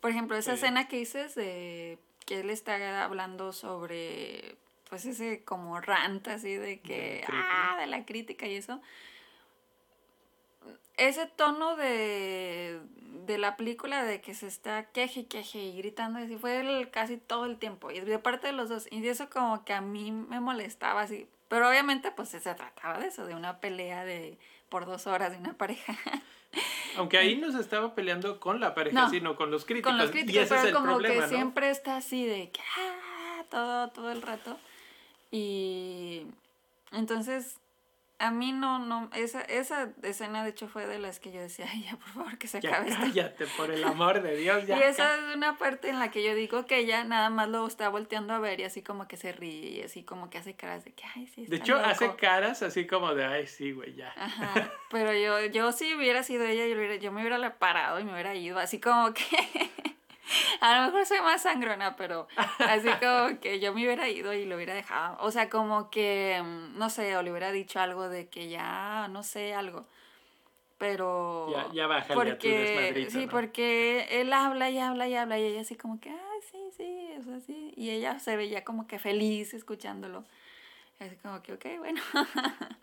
por 0.00 0.10
ejemplo, 0.10 0.36
esa 0.36 0.54
escena 0.54 0.88
que 0.88 0.96
dices 0.96 1.34
de 1.34 1.98
que 2.26 2.40
él 2.40 2.50
está 2.50 3.04
hablando 3.04 3.52
sobre, 3.52 4.56
pues 4.90 5.06
ese 5.06 5.44
como 5.44 5.80
rant 5.80 6.26
así 6.28 6.54
de 6.54 6.80
que, 6.80 7.24
ah, 7.28 7.76
de 7.78 7.86
la 7.86 8.04
crítica 8.04 8.46
y 8.46 8.56
eso 8.56 8.80
ese 11.08 11.26
tono 11.26 11.76
de, 11.76 12.80
de 13.26 13.38
la 13.38 13.56
película 13.56 14.04
de 14.04 14.20
que 14.20 14.34
se 14.34 14.46
está 14.46 14.84
queje, 14.90 15.26
queje 15.26 15.58
y 15.58 15.76
gritando, 15.76 16.18
así 16.18 16.36
fue 16.36 16.60
el, 16.60 16.90
casi 16.90 17.16
todo 17.16 17.46
el 17.46 17.58
tiempo. 17.58 17.90
Y 17.90 18.00
de 18.00 18.18
parte 18.18 18.48
de 18.48 18.52
los 18.52 18.68
dos. 18.68 18.86
Y 18.90 19.06
eso 19.06 19.28
como 19.30 19.64
que 19.64 19.72
a 19.72 19.80
mí 19.80 20.12
me 20.12 20.40
molestaba 20.40 21.02
así. 21.02 21.26
Pero 21.48 21.68
obviamente 21.68 22.10
pues 22.10 22.30
se 22.30 22.40
trataba 22.40 22.98
de 22.98 23.08
eso, 23.08 23.26
de 23.26 23.34
una 23.34 23.58
pelea 23.58 24.04
de 24.04 24.38
por 24.68 24.86
dos 24.86 25.06
horas 25.06 25.32
de 25.32 25.38
una 25.38 25.54
pareja. 25.54 25.96
Aunque 26.96 27.18
ahí 27.18 27.36
no 27.36 27.50
se 27.50 27.60
estaba 27.60 27.94
peleando 27.94 28.38
con 28.38 28.60
la 28.60 28.74
pareja, 28.74 29.08
sino 29.08 29.36
con 29.36 29.50
los 29.50 29.64
críticos. 29.64 29.92
Con 29.92 29.98
los 29.98 30.10
críticos, 30.10 30.34
y 30.34 30.38
ese 30.38 30.48
pero 30.48 30.60
es 30.60 30.68
el 30.68 30.74
como 30.74 30.98
que 30.98 31.28
siempre 31.28 31.70
está 31.70 31.96
así 31.96 32.26
de 32.26 32.50
que 32.50 32.60
ah", 32.60 33.44
todo, 33.50 33.88
todo 33.88 34.12
el 34.12 34.20
rato. 34.20 34.58
Y 35.30 36.26
entonces 36.92 37.56
a 38.22 38.30
mí 38.30 38.52
no, 38.52 38.78
no, 38.78 39.10
esa, 39.16 39.40
esa 39.40 39.90
escena 40.04 40.44
de 40.44 40.50
hecho 40.50 40.68
fue 40.68 40.86
de 40.86 41.00
las 41.00 41.18
que 41.18 41.32
yo 41.32 41.40
decía, 41.40 41.66
ay, 41.68 41.82
ya, 41.82 41.96
por 41.96 42.08
favor, 42.08 42.38
que 42.38 42.46
se 42.46 42.58
acabe 42.58 42.88
ya, 42.88 42.98
Cállate, 43.00 43.46
por 43.56 43.72
el 43.72 43.82
amor 43.82 44.22
de 44.22 44.36
Dios, 44.36 44.64
ya. 44.64 44.78
y 44.78 44.82
esa 44.84 45.16
es 45.16 45.34
una 45.34 45.58
parte 45.58 45.88
en 45.88 45.98
la 45.98 46.12
que 46.12 46.22
yo 46.22 46.32
digo 46.36 46.64
que 46.64 46.78
ella 46.78 47.02
nada 47.02 47.30
más 47.30 47.48
lo 47.48 47.66
está 47.66 47.88
volteando 47.88 48.32
a 48.32 48.38
ver 48.38 48.60
y 48.60 48.62
así 48.62 48.80
como 48.80 49.08
que 49.08 49.16
se 49.16 49.32
ríe 49.32 49.70
y 49.70 49.82
así 49.82 50.04
como 50.04 50.30
que 50.30 50.38
hace 50.38 50.54
caras 50.54 50.84
de 50.84 50.92
que, 50.92 51.02
ay, 51.16 51.26
sí, 51.26 51.42
está 51.42 51.50
De 51.50 51.60
hecho, 51.60 51.76
hace 51.78 52.14
caras 52.14 52.62
así 52.62 52.86
como 52.86 53.12
de, 53.12 53.24
ay, 53.24 53.48
sí, 53.48 53.72
güey, 53.72 53.96
ya. 53.96 54.12
Ajá, 54.16 54.70
pero 54.92 55.12
yo, 55.12 55.44
yo 55.46 55.72
si 55.72 55.92
hubiera 55.92 56.22
sido 56.22 56.44
ella, 56.44 56.64
yo, 56.68 56.94
yo 56.94 57.10
me 57.10 57.22
hubiera 57.22 57.58
parado 57.58 57.98
y 57.98 58.04
me 58.04 58.12
hubiera 58.12 58.36
ido, 58.36 58.60
así 58.60 58.78
como 58.78 59.12
que... 59.12 59.24
A 60.60 60.76
lo 60.76 60.86
mejor 60.86 61.06
soy 61.06 61.20
más 61.20 61.42
sangrona, 61.42 61.96
pero 61.96 62.28
así 62.58 62.88
como 63.00 63.40
que 63.40 63.60
yo 63.60 63.72
me 63.72 63.84
hubiera 63.84 64.08
ido 64.08 64.32
y 64.32 64.44
lo 64.44 64.56
hubiera 64.56 64.74
dejado. 64.74 65.16
O 65.20 65.30
sea, 65.30 65.48
como 65.50 65.90
que, 65.90 66.40
mm, 66.42 66.78
no 66.78 66.90
sé, 66.90 67.16
o 67.16 67.22
le 67.22 67.30
hubiera 67.30 67.52
dicho 67.52 67.80
algo 67.80 68.08
de 68.08 68.28
que 68.28 68.48
ya, 68.48 69.08
no 69.08 69.22
sé, 69.22 69.54
algo. 69.54 69.86
Pero... 70.78 71.48
Ya, 71.52 71.72
ya 71.72 71.86
bájale 71.86 72.14
porque, 72.14 72.90
a 72.90 73.04
tu 73.04 73.10
Sí, 73.10 73.26
porque 73.30 74.08
él 74.10 74.32
habla 74.32 74.70
y 74.70 74.78
habla 74.78 75.08
y 75.08 75.14
habla 75.14 75.38
y 75.38 75.44
ella 75.44 75.60
así 75.60 75.76
como 75.76 76.00
que, 76.00 76.10
ay, 76.10 76.40
sí, 76.50 76.58
sí, 76.76 77.08
o 77.20 77.22
sea, 77.22 77.40
sí. 77.40 77.72
Y 77.76 77.90
ella 77.90 78.18
se 78.18 78.36
veía 78.36 78.64
como 78.64 78.86
que 78.86 78.98
feliz 78.98 79.54
escuchándolo. 79.54 80.24
Así 80.98 81.16
como 81.16 81.42
que, 81.42 81.52
ok, 81.52 81.66
bueno. 81.78 82.00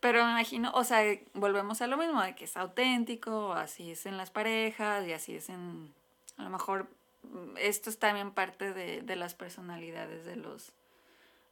Pero 0.00 0.24
me 0.24 0.30
imagino, 0.30 0.72
o 0.74 0.82
sea, 0.82 1.02
volvemos 1.34 1.82
a 1.82 1.86
lo 1.86 1.98
mismo, 1.98 2.22
de 2.22 2.34
que 2.34 2.44
es 2.44 2.56
auténtico, 2.56 3.52
así 3.52 3.92
es 3.92 4.06
en 4.06 4.16
las 4.16 4.30
parejas 4.30 5.06
y 5.06 5.12
así 5.12 5.36
es 5.36 5.50
en 5.50 5.92
a 6.40 6.44
lo 6.44 6.50
mejor 6.50 6.88
mm, 7.22 7.56
esto 7.58 7.90
es 7.90 7.98
también 7.98 8.32
parte 8.32 8.72
de, 8.72 9.16
las 9.16 9.34
personalidades 9.34 10.24
de 10.24 10.36
los, 10.36 10.72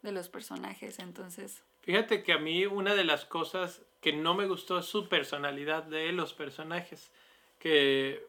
de 0.02 0.12
los 0.12 0.28
personajes, 0.28 0.98
entonces... 0.98 1.62
Fíjate 1.82 2.22
que 2.22 2.32
a 2.32 2.38
mí 2.38 2.66
una 2.66 2.94
de 2.94 3.04
las 3.04 3.24
cosas 3.24 3.82
que 4.00 4.12
no 4.12 4.34
me 4.34 4.46
gustó 4.46 4.78
es 4.78 4.86
su 4.86 5.08
personalidad 5.08 5.84
de 5.84 6.12
los 6.12 6.34
personajes, 6.34 7.10
que 7.58 8.24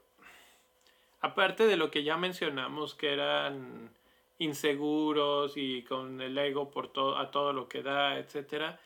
aparte 1.21 1.65
de 1.65 1.77
lo 1.77 1.91
que 1.91 2.03
ya 2.03 2.17
mencionamos, 2.17 2.95
que 2.95 3.13
eran 3.13 3.89
inseguros 4.37 5.53
y 5.55 5.83
con 5.83 6.21
el 6.21 6.37
ego 6.37 6.71
por 6.71 6.91
todo, 6.91 7.17
a 7.17 7.31
todo 7.31 7.51
lo 7.51 7.67
que 7.67 7.83
da, 7.83 8.17
etc. 8.17 8.77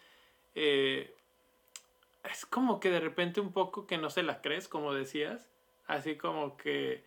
Eh, 0.55 1.13
es 2.23 2.45
como 2.45 2.79
que 2.79 2.89
de 2.89 2.99
repente 2.99 3.41
un 3.41 3.51
poco 3.51 3.85
que 3.85 3.97
no 3.97 4.09
se 4.09 4.23
la 4.23 4.41
crees, 4.41 4.67
como 4.67 4.93
decías, 4.93 5.47
así 5.85 6.17
como 6.17 6.57
que 6.57 7.03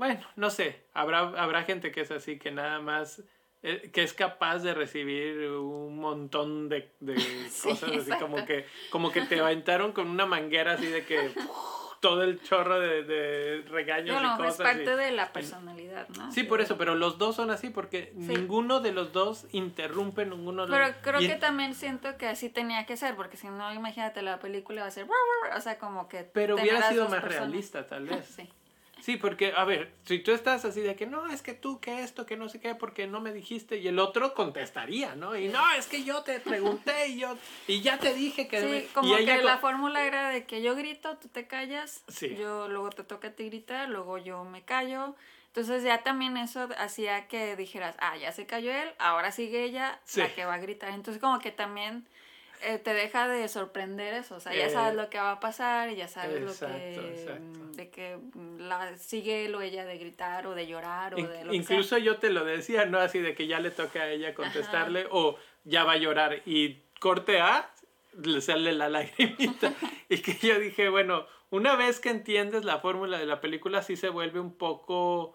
bueno, 0.00 0.26
no 0.34 0.48
sé, 0.48 0.80
habrá, 0.94 1.18
habrá 1.18 1.64
gente 1.64 1.92
que 1.92 2.00
es 2.00 2.10
así, 2.10 2.38
que 2.38 2.50
nada 2.50 2.80
más, 2.80 3.22
eh, 3.62 3.90
que 3.92 4.02
es 4.02 4.14
capaz 4.14 4.60
de 4.60 4.72
recibir 4.72 5.50
un 5.50 5.98
montón 5.98 6.70
de, 6.70 6.90
cosas, 7.62 7.82
así 7.82 8.10
como 8.18 8.46
que, 8.46 8.64
como 8.88 9.12
que 9.12 9.20
te 9.20 9.38
aventaron 9.38 9.92
con 9.92 10.08
una 10.08 10.24
manguera 10.24 10.72
así 10.72 10.86
de 10.86 11.04
que 11.04 11.34
todo 12.00 12.22
el 12.22 12.42
chorro 12.42 12.80
de, 12.80 13.02
de 13.04 13.62
regaños 13.68 14.18
y 14.22 14.36
cosas. 14.38 14.60
es 14.60 14.62
parte 14.62 14.96
de 14.96 15.10
la 15.10 15.34
personalidad, 15.34 16.08
¿no? 16.16 16.32
Sí, 16.32 16.44
por 16.44 16.62
eso, 16.62 16.78
pero 16.78 16.94
los 16.94 17.18
dos 17.18 17.36
son 17.36 17.50
así 17.50 17.68
porque 17.68 18.14
ninguno 18.14 18.80
de 18.80 18.92
los 18.92 19.12
dos 19.12 19.48
interrumpe 19.52 20.24
ninguno 20.24 20.64
de 20.64 20.70
los 20.70 20.78
Pero 20.78 21.02
creo 21.02 21.20
que 21.20 21.38
también 21.38 21.74
siento 21.74 22.16
que 22.16 22.26
así 22.26 22.48
tenía 22.48 22.86
que 22.86 22.96
ser, 22.96 23.16
porque 23.16 23.36
si 23.36 23.48
no, 23.48 23.70
imagínate, 23.74 24.22
la 24.22 24.38
película 24.38 24.80
va 24.80 24.88
a 24.88 24.90
ser, 24.90 25.06
o 25.54 25.60
sea, 25.60 25.78
como 25.78 26.08
que... 26.08 26.24
Pero 26.24 26.54
hubiera 26.54 26.88
sido 26.88 27.06
más 27.10 27.22
realista, 27.22 27.86
tal 27.86 28.06
vez. 28.06 28.24
sí. 28.24 28.48
Sí, 29.00 29.16
porque, 29.16 29.52
a 29.56 29.64
ver, 29.64 29.92
si 30.04 30.18
tú 30.18 30.32
estás 30.32 30.64
así 30.64 30.80
de 30.80 30.94
que 30.94 31.06
no, 31.06 31.26
es 31.26 31.42
que 31.42 31.54
tú, 31.54 31.80
que 31.80 32.02
esto, 32.02 32.26
que 32.26 32.36
no 32.36 32.48
sé 32.48 32.60
qué, 32.60 32.74
porque 32.74 33.06
no 33.06 33.20
me 33.20 33.32
dijiste, 33.32 33.78
y 33.78 33.88
el 33.88 33.98
otro 33.98 34.34
contestaría, 34.34 35.14
¿no? 35.14 35.36
Y 35.36 35.48
no, 35.48 35.72
es 35.72 35.86
que 35.86 36.04
yo 36.04 36.22
te 36.22 36.40
pregunté 36.40 37.08
y 37.08 37.18
yo, 37.18 37.36
y 37.66 37.80
ya 37.80 37.98
te 37.98 38.14
dije 38.14 38.46
que... 38.48 38.60
Sí, 38.60 38.88
como 38.92 39.16
que 39.16 39.42
la 39.42 39.58
fórmula 39.58 40.04
era 40.04 40.30
de 40.30 40.44
que 40.44 40.62
yo 40.62 40.74
grito, 40.74 41.16
tú 41.16 41.28
te 41.28 41.46
callas, 41.46 42.04
yo 42.38 42.68
luego 42.68 42.90
te 42.90 43.04
toca 43.04 43.28
a 43.28 43.32
ti 43.32 43.46
gritar, 43.46 43.88
luego 43.88 44.18
yo 44.18 44.44
me 44.44 44.62
callo. 44.62 45.14
Entonces 45.48 45.82
ya 45.82 46.04
también 46.04 46.36
eso 46.36 46.68
hacía 46.78 47.26
que 47.26 47.56
dijeras, 47.56 47.96
ah, 47.98 48.16
ya 48.16 48.30
se 48.30 48.46
cayó 48.46 48.72
él, 48.72 48.88
ahora 48.98 49.32
sigue 49.32 49.64
ella, 49.64 49.98
la 50.14 50.32
que 50.32 50.44
va 50.44 50.54
a 50.54 50.58
gritar. 50.58 50.90
Entonces 50.90 51.20
como 51.20 51.40
que 51.40 51.50
también 51.50 52.06
eh, 52.62 52.78
te 52.78 52.94
deja 52.94 53.28
de 53.28 53.48
sorprender 53.48 54.14
eso, 54.14 54.36
o 54.36 54.40
sea, 54.40 54.54
ya 54.54 54.70
sabes 54.70 54.94
eh, 54.94 54.96
lo 54.96 55.10
que 55.10 55.18
va 55.18 55.32
a 55.32 55.40
pasar 55.40 55.90
y 55.90 55.96
ya 55.96 56.08
sabes 56.08 56.42
lo 56.42 56.68
que 56.68 57.38
mm, 57.40 57.72
de 57.72 57.90
que 57.90 58.16
mm, 58.16 58.58
la 58.60 58.96
sigue 58.96 59.48
lo 59.48 59.60
ella 59.60 59.84
de 59.84 59.98
gritar 59.98 60.46
o 60.46 60.54
de 60.54 60.66
llorar 60.66 61.14
o 61.14 61.16
de 61.16 61.44
lo 61.44 61.54
incluso 61.54 61.98
yo 61.98 62.18
te 62.18 62.30
lo 62.30 62.44
decía, 62.44 62.86
no 62.86 62.98
así 62.98 63.18
de 63.20 63.34
que 63.34 63.46
ya 63.46 63.60
le 63.60 63.70
toca 63.70 64.02
a 64.02 64.08
ella 64.08 64.34
contestarle 64.34 65.06
o 65.10 65.36
ya 65.64 65.84
va 65.84 65.92
a 65.92 65.96
llorar 65.96 66.42
y 66.46 66.82
corte 66.98 67.40
a 67.40 67.70
le 68.22 68.40
sale 68.40 68.72
la 68.72 68.88
lagrimita. 68.90 69.72
Y 70.08 70.18
que 70.18 70.34
yo 70.46 70.58
dije, 70.58 70.88
bueno, 70.88 71.26
una 71.50 71.76
vez 71.76 72.00
que 72.00 72.10
entiendes 72.10 72.64
la 72.64 72.78
fórmula 72.78 73.18
de 73.18 73.26
la 73.26 73.40
película 73.40 73.82
sí 73.82 73.96
se 73.96 74.08
vuelve 74.08 74.40
un 74.40 74.56
poco 74.56 75.34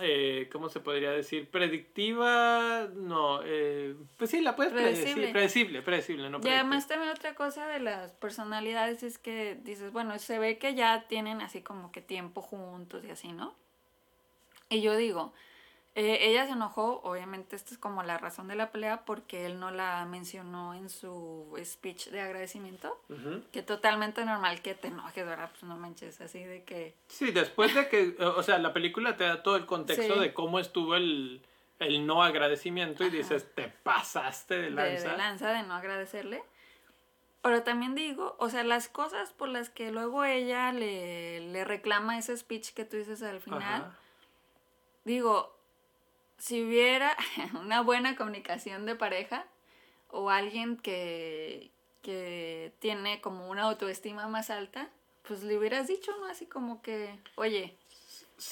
eh, 0.00 0.48
¿cómo 0.52 0.68
se 0.68 0.80
podría 0.80 1.10
decir? 1.10 1.48
Predictiva, 1.50 2.88
no, 2.94 3.40
eh, 3.44 3.94
pues 4.16 4.30
sí, 4.30 4.40
la 4.40 4.56
puedes 4.56 4.72
predecir, 4.72 5.32
predecible, 5.32 5.82
predecible, 5.82 6.30
no 6.30 6.40
Y 6.42 6.48
además 6.48 6.86
también 6.86 7.10
otra 7.10 7.34
cosa 7.34 7.66
de 7.66 7.80
las 7.80 8.12
personalidades 8.12 9.02
es 9.02 9.18
que 9.18 9.58
dices, 9.62 9.92
bueno, 9.92 10.18
se 10.18 10.38
ve 10.38 10.58
que 10.58 10.74
ya 10.74 11.06
tienen 11.08 11.40
así 11.40 11.62
como 11.62 11.92
que 11.92 12.00
tiempo 12.00 12.42
juntos 12.42 13.04
y 13.04 13.10
así, 13.10 13.32
¿no? 13.32 13.54
Y 14.68 14.80
yo 14.80 14.96
digo, 14.96 15.32
eh, 15.98 16.28
ella 16.28 16.44
se 16.44 16.52
enojó, 16.52 17.00
obviamente 17.04 17.56
esta 17.56 17.72
es 17.72 17.78
como 17.78 18.02
la 18.02 18.18
razón 18.18 18.48
de 18.48 18.54
la 18.54 18.70
pelea, 18.70 19.06
porque 19.06 19.46
él 19.46 19.58
no 19.58 19.70
la 19.70 20.04
mencionó 20.04 20.74
en 20.74 20.90
su 20.90 21.58
speech 21.64 22.08
de 22.08 22.20
agradecimiento, 22.20 23.00
que 23.50 23.62
totalmente 23.62 24.22
normal 24.26 24.60
que 24.60 24.74
te 24.74 24.88
enojes, 24.88 25.24
¿verdad? 25.24 25.48
Pues 25.52 25.62
no 25.62 25.78
manches, 25.78 26.20
así 26.20 26.44
de 26.44 26.64
que... 26.64 26.94
Sí, 27.08 27.30
después 27.30 27.74
de 27.74 27.88
que, 27.88 28.14
o 28.22 28.42
sea, 28.42 28.58
la 28.58 28.74
película 28.74 29.16
te 29.16 29.24
da 29.24 29.42
todo 29.42 29.56
el 29.56 29.64
contexto 29.64 30.20
de 30.20 30.34
cómo 30.34 30.58
estuvo 30.58 30.96
el, 30.96 31.40
no 32.02 32.22
agradecimiento 32.22 33.02
y 33.02 33.08
dices, 33.08 33.54
te 33.54 33.68
pasaste 33.82 34.58
de 34.58 34.70
lanza. 34.72 35.12
De, 35.12 35.16
lanza 35.16 35.48
de 35.48 35.62
no 35.62 35.72
agradecerle. 35.72 36.44
Pero 37.40 37.62
también 37.62 37.94
digo, 37.94 38.36
o 38.38 38.50
sea, 38.50 38.64
las 38.64 38.88
cosas 38.88 39.32
por 39.32 39.48
las 39.48 39.70
que 39.70 39.90
luego 39.92 40.26
ella 40.26 40.72
le, 40.72 41.40
le 41.40 41.64
reclama 41.64 42.18
ese 42.18 42.36
speech 42.36 42.74
que 42.74 42.84
tú 42.84 42.98
dices 42.98 43.22
al 43.22 43.40
final, 43.40 43.96
digo, 45.06 45.55
si 46.38 46.62
hubiera 46.62 47.16
una 47.60 47.80
buena 47.80 48.16
comunicación 48.16 48.86
de 48.86 48.94
pareja 48.94 49.44
o 50.10 50.30
alguien 50.30 50.76
que, 50.76 51.70
que 52.02 52.72
tiene 52.78 53.20
como 53.20 53.48
una 53.48 53.62
autoestima 53.62 54.28
más 54.28 54.50
alta, 54.50 54.88
pues 55.26 55.42
le 55.42 55.58
hubieras 55.58 55.88
dicho, 55.88 56.12
¿no? 56.20 56.26
Así 56.26 56.46
como 56.46 56.80
que, 56.82 57.18
oye, 57.34 57.74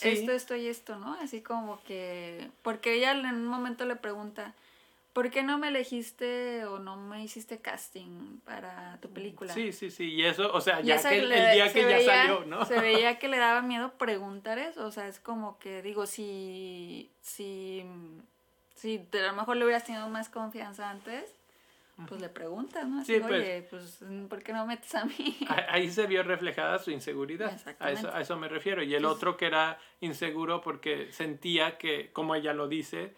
esto, 0.03 0.33
esto 0.33 0.57
y 0.57 0.67
esto, 0.67 0.97
¿no? 0.97 1.15
Así 1.15 1.41
como 1.41 1.83
que, 1.85 2.51
porque 2.63 2.95
ella 2.95 3.13
en 3.13 3.27
un 3.27 3.47
momento 3.47 3.85
le 3.85 3.97
pregunta, 3.97 4.55
¿por 5.15 5.31
qué 5.31 5.43
no 5.43 5.57
me 5.59 5.69
elegiste 5.69 6.67
o 6.67 6.79
no 6.79 6.97
me 6.97 7.23
hiciste 7.23 7.61
casting 7.61 8.41
para 8.45 8.99
tu 9.01 9.09
película? 9.11 9.55
Sí, 9.55 9.73
sí, 9.73 9.91
sí, 9.91 10.13
y 10.13 10.27
eso, 10.27 10.53
o 10.53 10.61
sea, 10.61 10.81
ya 10.81 11.01
que 11.01 11.21
el, 11.21 11.31
día 11.31 11.73
que 11.73 11.89
ya 11.89 12.01
salió, 12.03 12.45
¿no? 12.45 12.67
Se 12.67 12.79
veía 12.81 13.19
que 13.19 13.29
le 13.29 13.39
daba 13.39 13.63
miedo 13.63 13.93
preguntar 13.99 14.59
eso, 14.59 14.85
o 14.85 14.91
sea, 14.91 15.09
es 15.09 15.21
como 15.21 15.59
que, 15.59 15.81
digo, 15.83 16.07
si, 16.07 17.13
si, 17.23 17.85
si 18.75 19.09
a 19.13 19.27
lo 19.29 19.33
mejor 19.35 19.57
le 19.57 19.65
hubieras 19.65 19.85
tenido 19.85 20.09
más 20.09 20.29
confianza 20.29 20.91
antes, 20.91 21.33
pues 22.09 22.21
le 22.21 22.29
preguntas, 22.29 22.89
¿no? 22.89 23.01
Así, 23.01 23.21
pues 23.21 23.33
oye, 23.33 23.67
pues, 23.71 24.01
¿por 24.29 24.43
qué 24.43 24.53
no 24.53 24.67
metes 24.67 24.93
a 24.97 25.05
mí? 25.05 25.39
Ahí 25.69 25.89
se 25.93 26.09
vio 26.09 26.25
reflejada 26.25 26.81
su 26.81 26.91
inseguridad. 26.91 27.57
A 27.79 27.93
eso, 27.93 28.13
a 28.13 28.21
eso 28.21 28.37
me 28.37 28.49
refiero. 28.49 28.83
Y 28.83 28.97
el 28.97 29.05
otro 29.05 29.37
que 29.37 29.47
era 29.47 29.79
inseguro 30.01 30.61
porque 30.61 31.13
sentía 31.13 31.79
que, 31.79 32.11
como 32.13 32.35
ella 32.35 32.53
lo 32.53 32.67
dice, 32.67 33.15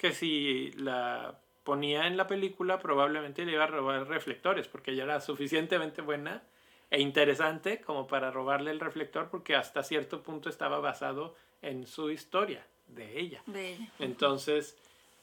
que 0.00 0.12
si 0.12 0.72
la 0.78 1.38
ponía 1.62 2.06
en 2.06 2.16
la 2.16 2.26
película 2.26 2.78
probablemente 2.78 3.44
le 3.44 3.52
iba 3.52 3.64
a 3.64 3.66
robar 3.66 4.08
reflectores 4.08 4.66
porque 4.66 4.92
ella 4.92 5.04
era 5.04 5.20
suficientemente 5.20 6.00
buena 6.00 6.42
e 6.88 7.02
interesante 7.02 7.82
como 7.82 8.06
para 8.06 8.30
robarle 8.30 8.70
el 8.70 8.80
reflector 8.80 9.28
porque 9.28 9.54
hasta 9.54 9.82
cierto 9.82 10.22
punto 10.22 10.48
estaba 10.48 10.80
basado 10.80 11.36
en 11.60 11.86
su 11.86 12.10
historia 12.10 12.66
de 12.88 13.20
ella. 13.20 13.42
De 13.44 13.74
ella. 13.74 13.92
Entonces, 13.98 14.74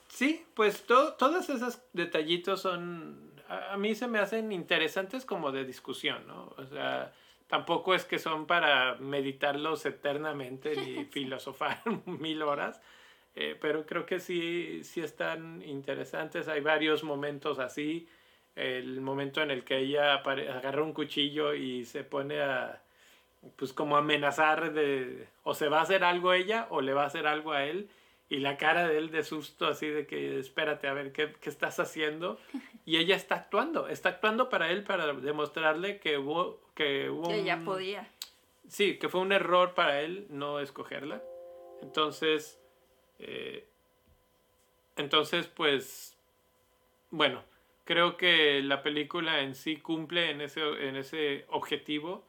sí, 0.09 0.45
pues 0.53 0.85
todos 0.85 1.49
esos 1.49 1.81
detallitos 1.93 2.61
son, 2.61 3.31
a, 3.49 3.77
mí 3.77 3.95
se 3.95 4.07
me 4.07 4.19
hacen 4.19 4.51
interesantes 4.51 5.25
como 5.25 5.51
de 5.51 5.65
discusión, 5.65 6.27
¿no? 6.27 6.53
O 6.55 6.65
sea, 6.67 7.11
tampoco 7.47 7.95
es 7.95 8.05
que 8.05 8.19
son 8.19 8.45
para 8.45 8.93
meditarlos 8.99 9.87
eternamente 9.87 10.75
ni 10.75 11.05
filosofar 11.11 11.81
mil 12.05 12.43
horas, 12.43 12.79
eh, 13.39 13.55
pero 13.61 13.85
creo 13.85 14.03
que 14.07 14.19
sí, 14.19 14.83
sí 14.83 14.99
están 15.01 15.61
interesantes. 15.61 16.47
Hay 16.47 16.59
varios 16.59 17.03
momentos 17.03 17.59
así. 17.59 18.07
El 18.55 18.99
momento 18.99 19.43
en 19.43 19.51
el 19.51 19.63
que 19.63 19.77
ella 19.77 20.15
agarra 20.15 20.81
un 20.81 20.91
cuchillo 20.91 21.53
y 21.53 21.85
se 21.85 22.03
pone 22.03 22.41
a, 22.41 22.81
pues 23.55 23.73
como 23.73 23.95
amenazar 23.95 24.73
de, 24.73 25.27
o 25.43 25.53
se 25.53 25.69
va 25.69 25.77
a 25.77 25.83
hacer 25.83 26.03
algo 26.03 26.33
ella 26.33 26.65
o 26.71 26.81
le 26.81 26.95
va 26.95 27.03
a 27.03 27.05
hacer 27.05 27.27
algo 27.27 27.51
a 27.51 27.65
él. 27.65 27.91
Y 28.27 28.39
la 28.39 28.57
cara 28.57 28.87
de 28.87 28.97
él 28.97 29.11
de 29.11 29.21
susto, 29.23 29.67
así 29.67 29.85
de 29.85 30.07
que 30.07 30.39
espérate 30.39 30.87
a 30.87 30.93
ver 30.93 31.11
qué, 31.11 31.31
qué 31.39 31.49
estás 31.51 31.79
haciendo. 31.79 32.39
Y 32.87 32.95
ella 32.95 33.17
está 33.17 33.35
actuando, 33.35 33.89
está 33.89 34.07
actuando 34.07 34.49
para 34.49 34.71
él 34.71 34.85
para 34.85 35.13
demostrarle 35.13 35.99
que 35.99 36.17
hubo... 36.17 36.61
Que, 36.73 37.09
hubo 37.09 37.29
ella 37.29 37.61
podía. 37.65 38.09
Sí, 38.69 38.97
que 38.97 39.09
fue 39.09 39.19
un 39.19 39.33
error 39.33 39.73
para 39.73 39.99
él 39.99 40.25
no 40.29 40.61
escogerla. 40.61 41.21
Entonces, 41.81 42.61
eh, 43.19 43.67
entonces, 44.95 45.47
pues, 45.47 46.17
bueno, 47.11 47.43
creo 47.85 48.17
que 48.17 48.61
la 48.61 48.83
película 48.83 49.41
en 49.41 49.55
sí 49.55 49.77
cumple 49.77 50.31
en 50.31 50.41
ese, 50.41 50.61
en 50.87 50.95
ese 50.95 51.45
objetivo, 51.49 52.23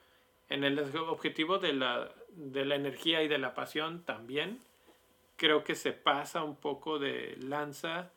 en 0.48 0.64
el 0.64 0.78
objetivo 0.96 1.58
de 1.58 1.72
la, 1.72 2.10
de 2.30 2.64
la 2.64 2.76
energía 2.76 3.22
y 3.22 3.28
de 3.28 3.38
la 3.38 3.54
pasión 3.54 4.04
también. 4.04 4.60
Creo 5.36 5.64
que 5.64 5.74
se 5.74 5.92
pasa 5.92 6.42
un 6.42 6.56
poco 6.56 6.98
de 6.98 7.36
lanza 7.40 8.10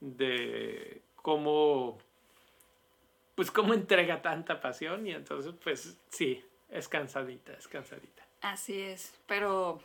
de 0.00 1.02
cómo, 1.16 1.98
pues 3.34 3.50
cómo 3.50 3.74
entrega 3.74 4.22
tanta 4.22 4.60
pasión 4.60 5.06
y 5.06 5.12
entonces, 5.12 5.54
pues 5.62 5.98
sí, 6.10 6.44
es 6.70 6.88
cansadita, 6.88 7.52
es 7.54 7.68
cansadita. 7.68 8.24
Así 8.40 8.80
es, 8.80 9.18
pero 9.26 9.80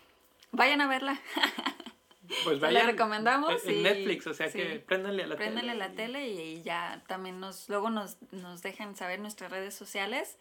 vayan 0.52 0.82
a 0.82 0.88
verla. 0.88 1.20
Pues 2.44 2.60
vayan. 2.60 2.86
Le 2.86 2.92
recomendamos. 2.92 3.66
En, 3.66 3.84
Netflix, 3.84 4.28
o 4.28 4.34
sea 4.34 4.52
que 4.52 4.80
préndanle 4.80 5.24
a 5.24 5.28
la 5.28 5.36
préndanle 5.36 5.74
tele. 5.74 5.80
la 5.80 5.94
tele 5.94 6.28
y 6.28 6.64
ya 6.64 7.04
también 7.08 7.40
nos, 7.40 7.70
luego 7.70 7.90
nos, 7.90 8.18
nos 8.32 8.62
dejan 8.62 8.96
saber 8.96 9.20
nuestras 9.20 9.52
redes 9.52 9.74
sociales 9.74 10.38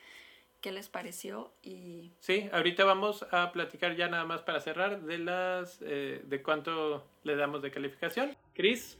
qué 0.64 0.72
les 0.72 0.88
pareció 0.88 1.52
y... 1.62 2.14
Sí, 2.20 2.48
ahorita 2.50 2.86
vamos 2.86 3.26
a 3.30 3.52
platicar 3.52 3.96
ya 3.96 4.08
nada 4.08 4.24
más 4.24 4.40
para 4.40 4.60
cerrar 4.60 5.02
de 5.02 5.18
las, 5.18 5.78
eh, 5.82 6.22
de 6.24 6.42
cuánto 6.42 7.06
le 7.22 7.36
damos 7.36 7.60
de 7.60 7.70
calificación. 7.70 8.34
Cris, 8.54 8.98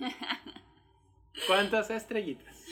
¿cuántas 1.46 1.90
estrellitas? 1.90 2.66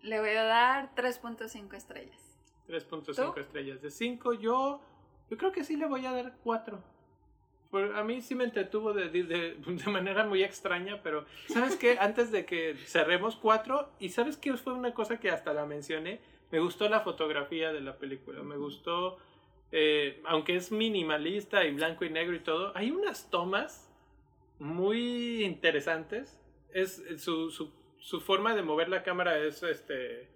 Le 0.00 0.18
voy 0.18 0.30
a 0.30 0.44
dar 0.44 0.94
3.5 0.94 1.74
estrellas. 1.74 2.38
3.5 2.68 3.38
estrellas 3.38 3.82
de 3.82 3.90
5. 3.90 4.32
Yo, 4.32 4.80
yo 5.28 5.36
creo 5.36 5.52
que 5.52 5.62
sí 5.62 5.76
le 5.76 5.84
voy 5.84 6.06
a 6.06 6.12
dar 6.12 6.32
4 6.42 6.82
a 7.72 8.02
mí 8.02 8.20
sí 8.20 8.34
me 8.34 8.44
entretuvo 8.44 8.92
de, 8.92 9.08
de, 9.08 9.22
de, 9.24 9.90
manera 9.90 10.24
muy 10.24 10.42
extraña, 10.42 11.00
pero 11.02 11.24
¿sabes 11.48 11.76
qué? 11.76 11.98
Antes 11.98 12.32
de 12.32 12.44
que 12.44 12.74
cerremos 12.86 13.36
cuatro, 13.36 13.90
y 14.00 14.08
¿sabes 14.10 14.36
qué? 14.36 14.56
Fue 14.56 14.72
una 14.72 14.92
cosa 14.92 15.20
que 15.20 15.30
hasta 15.30 15.52
la 15.52 15.66
mencioné, 15.66 16.20
me 16.50 16.58
gustó 16.58 16.88
la 16.88 17.00
fotografía 17.00 17.72
de 17.72 17.80
la 17.80 17.96
película, 17.96 18.42
me 18.42 18.56
gustó, 18.56 19.18
eh, 19.70 20.20
aunque 20.26 20.56
es 20.56 20.72
minimalista 20.72 21.64
y 21.64 21.72
blanco 21.72 22.04
y 22.04 22.10
negro 22.10 22.34
y 22.34 22.40
todo, 22.40 22.72
hay 22.74 22.90
unas 22.90 23.30
tomas 23.30 23.88
muy 24.58 25.44
interesantes, 25.44 26.40
es 26.72 27.02
su, 27.18 27.50
su, 27.50 27.72
su 27.98 28.20
forma 28.20 28.54
de 28.54 28.62
mover 28.62 28.88
la 28.88 29.02
cámara 29.02 29.38
es 29.38 29.62
este 29.62 30.28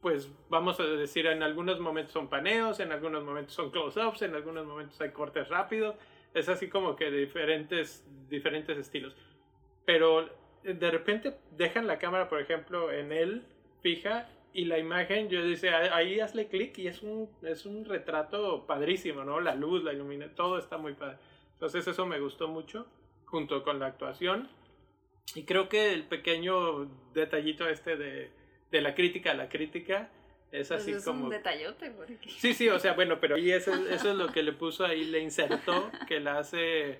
pues 0.00 0.30
vamos 0.48 0.80
a 0.80 0.84
decir, 0.84 1.26
en 1.26 1.42
algunos 1.42 1.78
momentos 1.78 2.12
son 2.12 2.28
paneos, 2.28 2.80
en 2.80 2.92
algunos 2.92 3.22
momentos 3.22 3.54
son 3.54 3.70
close-ups, 3.70 4.22
en 4.22 4.34
algunos 4.34 4.66
momentos 4.66 5.00
hay 5.00 5.10
cortes 5.10 5.48
rápidos, 5.48 5.96
es 6.32 6.48
así 6.48 6.68
como 6.68 6.96
que 6.96 7.10
diferentes, 7.10 8.06
diferentes 8.28 8.78
estilos. 8.78 9.14
Pero 9.84 10.28
de 10.62 10.90
repente 10.90 11.36
dejan 11.52 11.86
la 11.86 11.98
cámara, 11.98 12.28
por 12.28 12.40
ejemplo, 12.40 12.90
en 12.92 13.12
él 13.12 13.46
fija 13.82 14.28
y 14.52 14.64
la 14.64 14.78
imagen, 14.78 15.28
yo 15.28 15.44
dice, 15.44 15.70
ahí 15.70 16.18
hazle 16.18 16.48
clic 16.48 16.76
y 16.78 16.88
es 16.88 17.02
un, 17.02 17.30
es 17.42 17.66
un 17.66 17.84
retrato 17.84 18.66
padrísimo, 18.66 19.24
¿no? 19.24 19.40
La 19.40 19.54
luz, 19.54 19.84
la 19.84 19.92
iluminación, 19.92 20.34
todo 20.34 20.58
está 20.58 20.76
muy 20.76 20.94
padre. 20.94 21.18
Entonces 21.52 21.86
eso 21.86 22.06
me 22.06 22.18
gustó 22.20 22.48
mucho, 22.48 22.86
junto 23.26 23.62
con 23.62 23.78
la 23.78 23.86
actuación. 23.86 24.48
Y 25.34 25.44
creo 25.44 25.68
que 25.68 25.92
el 25.92 26.04
pequeño 26.04 26.86
detallito 27.14 27.68
este 27.68 27.96
de 27.96 28.39
de 28.70 28.80
la 28.80 28.94
crítica 28.94 29.32
a 29.32 29.34
la 29.34 29.48
crítica 29.48 30.08
es 30.52 30.68
pues 30.68 30.82
así 30.82 30.94
como... 31.04 31.24
un 31.24 31.30
detallote. 31.30 31.92
Sí, 32.38 32.54
sí, 32.54 32.68
o 32.68 32.78
sea, 32.78 32.92
bueno, 32.94 33.18
pero 33.20 33.34
ahí 33.36 33.52
eso, 33.52 33.72
eso 33.88 34.10
es 34.10 34.16
lo 34.16 34.32
que 34.32 34.42
le 34.42 34.52
puso 34.52 34.84
ahí, 34.84 35.04
le 35.04 35.20
insertó, 35.20 35.90
que 36.08 36.18
la 36.20 36.38
hace 36.38 36.98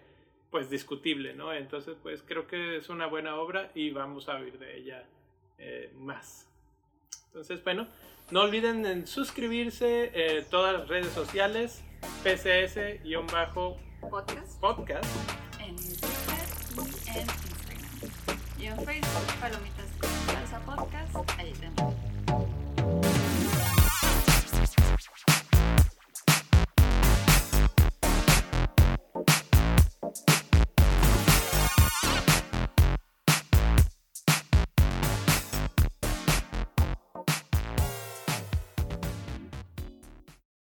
pues 0.50 0.70
discutible, 0.70 1.34
¿no? 1.34 1.52
Entonces, 1.52 1.96
pues 2.02 2.22
creo 2.22 2.46
que 2.46 2.76
es 2.76 2.88
una 2.88 3.06
buena 3.06 3.34
obra 3.36 3.70
y 3.74 3.90
vamos 3.90 4.28
a 4.28 4.36
oír 4.36 4.56
de 4.58 4.76
ella 4.76 5.04
eh, 5.58 5.90
más. 5.94 6.48
Entonces, 7.26 7.62
bueno, 7.62 7.86
no 8.30 8.40
olviden 8.42 8.86
en 8.86 9.06
suscribirse 9.06 10.10
eh, 10.14 10.44
todas 10.50 10.72
las 10.72 10.88
redes 10.88 11.12
sociales, 11.12 11.84
PCS-podcast. 12.24 14.58
Podcast. 14.60 15.04
En 15.60 15.76
Twitter 15.76 16.08
y 17.08 17.18
en 17.18 17.20
Instagram. 17.20 17.86
Y 18.58 18.66
en 18.66 18.76
Facebook, 18.84 19.40
Palomitas 19.40 19.89
Podcast. 20.76 21.16
Ahí 21.38 21.52
tenemos. 21.52 21.99